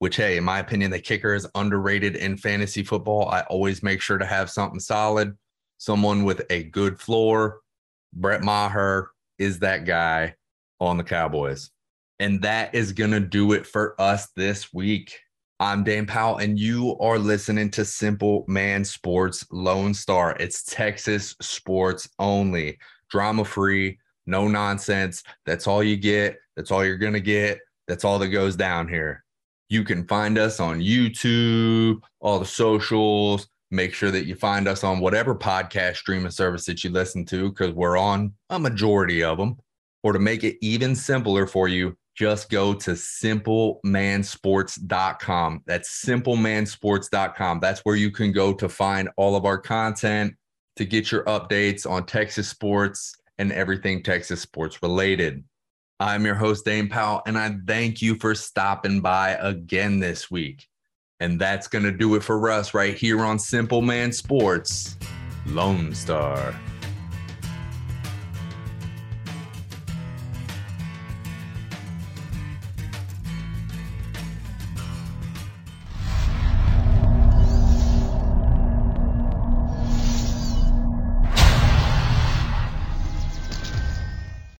which, 0.00 0.16
hey, 0.16 0.36
in 0.36 0.42
my 0.42 0.58
opinion, 0.58 0.90
the 0.90 0.98
kicker 0.98 1.34
is 1.34 1.46
underrated 1.54 2.16
in 2.16 2.36
fantasy 2.36 2.82
football, 2.82 3.28
I 3.28 3.42
always 3.42 3.80
make 3.80 4.00
sure 4.00 4.18
to 4.18 4.26
have 4.26 4.50
something 4.50 4.80
solid, 4.80 5.38
someone 5.78 6.24
with 6.24 6.42
a 6.50 6.64
good 6.64 6.98
floor. 6.98 7.60
Brett 8.12 8.42
Maher 8.42 9.12
is 9.38 9.60
that 9.60 9.84
guy 9.84 10.34
on 10.80 10.96
the 10.96 11.04
Cowboys. 11.04 11.70
And 12.18 12.42
that 12.42 12.74
is 12.74 12.92
going 12.92 13.12
to 13.12 13.20
do 13.20 13.52
it 13.52 13.68
for 13.68 13.94
us 14.00 14.26
this 14.34 14.74
week. 14.74 15.16
I'm 15.60 15.84
Dane 15.84 16.06
Powell, 16.06 16.38
and 16.38 16.58
you 16.58 16.96
are 16.98 17.18
listening 17.18 17.70
to 17.72 17.84
Simple 17.84 18.44
Man 18.48 18.84
Sports 18.84 19.46
Lone 19.52 19.94
Star. 19.94 20.36
It's 20.40 20.64
Texas 20.64 21.36
sports 21.40 22.08
only, 22.18 22.78
drama 23.10 23.44
free, 23.44 23.98
no 24.26 24.48
nonsense. 24.48 25.22
That's 25.46 25.66
all 25.66 25.82
you 25.82 25.96
get. 25.96 26.36
That's 26.56 26.70
all 26.70 26.84
you're 26.84 26.96
going 26.96 27.12
to 27.12 27.20
get. 27.20 27.60
That's 27.86 28.04
all 28.04 28.18
that 28.18 28.28
goes 28.28 28.56
down 28.56 28.88
here. 28.88 29.24
You 29.68 29.84
can 29.84 30.06
find 30.06 30.36
us 30.36 30.58
on 30.58 30.80
YouTube, 30.80 32.00
all 32.20 32.38
the 32.38 32.44
socials. 32.44 33.48
Make 33.70 33.94
sure 33.94 34.10
that 34.10 34.26
you 34.26 34.34
find 34.34 34.66
us 34.66 34.82
on 34.84 35.00
whatever 35.00 35.34
podcast 35.34 35.96
streaming 35.96 36.30
service 36.30 36.66
that 36.66 36.82
you 36.82 36.90
listen 36.90 37.24
to, 37.26 37.50
because 37.50 37.72
we're 37.72 37.96
on 37.96 38.32
a 38.50 38.58
majority 38.58 39.22
of 39.22 39.38
them. 39.38 39.56
Or 40.02 40.12
to 40.12 40.18
make 40.18 40.42
it 40.42 40.56
even 40.60 40.96
simpler 40.96 41.46
for 41.46 41.68
you, 41.68 41.96
just 42.14 42.50
go 42.50 42.74
to 42.74 42.90
simplemansports.com. 42.92 45.62
That's 45.66 46.04
simplemansports.com. 46.04 47.60
That's 47.60 47.80
where 47.80 47.96
you 47.96 48.10
can 48.10 48.32
go 48.32 48.52
to 48.54 48.68
find 48.68 49.08
all 49.16 49.36
of 49.36 49.44
our 49.44 49.58
content, 49.58 50.34
to 50.76 50.84
get 50.84 51.10
your 51.10 51.24
updates 51.24 51.88
on 51.88 52.06
Texas 52.06 52.48
sports 52.48 53.16
and 53.38 53.52
everything 53.52 54.02
Texas 54.02 54.40
sports 54.40 54.82
related. 54.82 55.44
I'm 56.00 56.24
your 56.24 56.34
host, 56.34 56.64
Dane 56.64 56.88
Powell, 56.88 57.22
and 57.26 57.38
I 57.38 57.54
thank 57.66 58.02
you 58.02 58.16
for 58.16 58.34
stopping 58.34 59.00
by 59.00 59.36
again 59.40 60.00
this 60.00 60.28
week. 60.30 60.66
And 61.20 61.40
that's 61.40 61.68
going 61.68 61.84
to 61.84 61.92
do 61.92 62.16
it 62.16 62.24
for 62.24 62.50
us 62.50 62.74
right 62.74 62.96
here 62.96 63.20
on 63.20 63.38
Simple 63.38 63.82
Man 63.82 64.12
Sports 64.12 64.96
Lone 65.46 65.94
Star. 65.94 66.52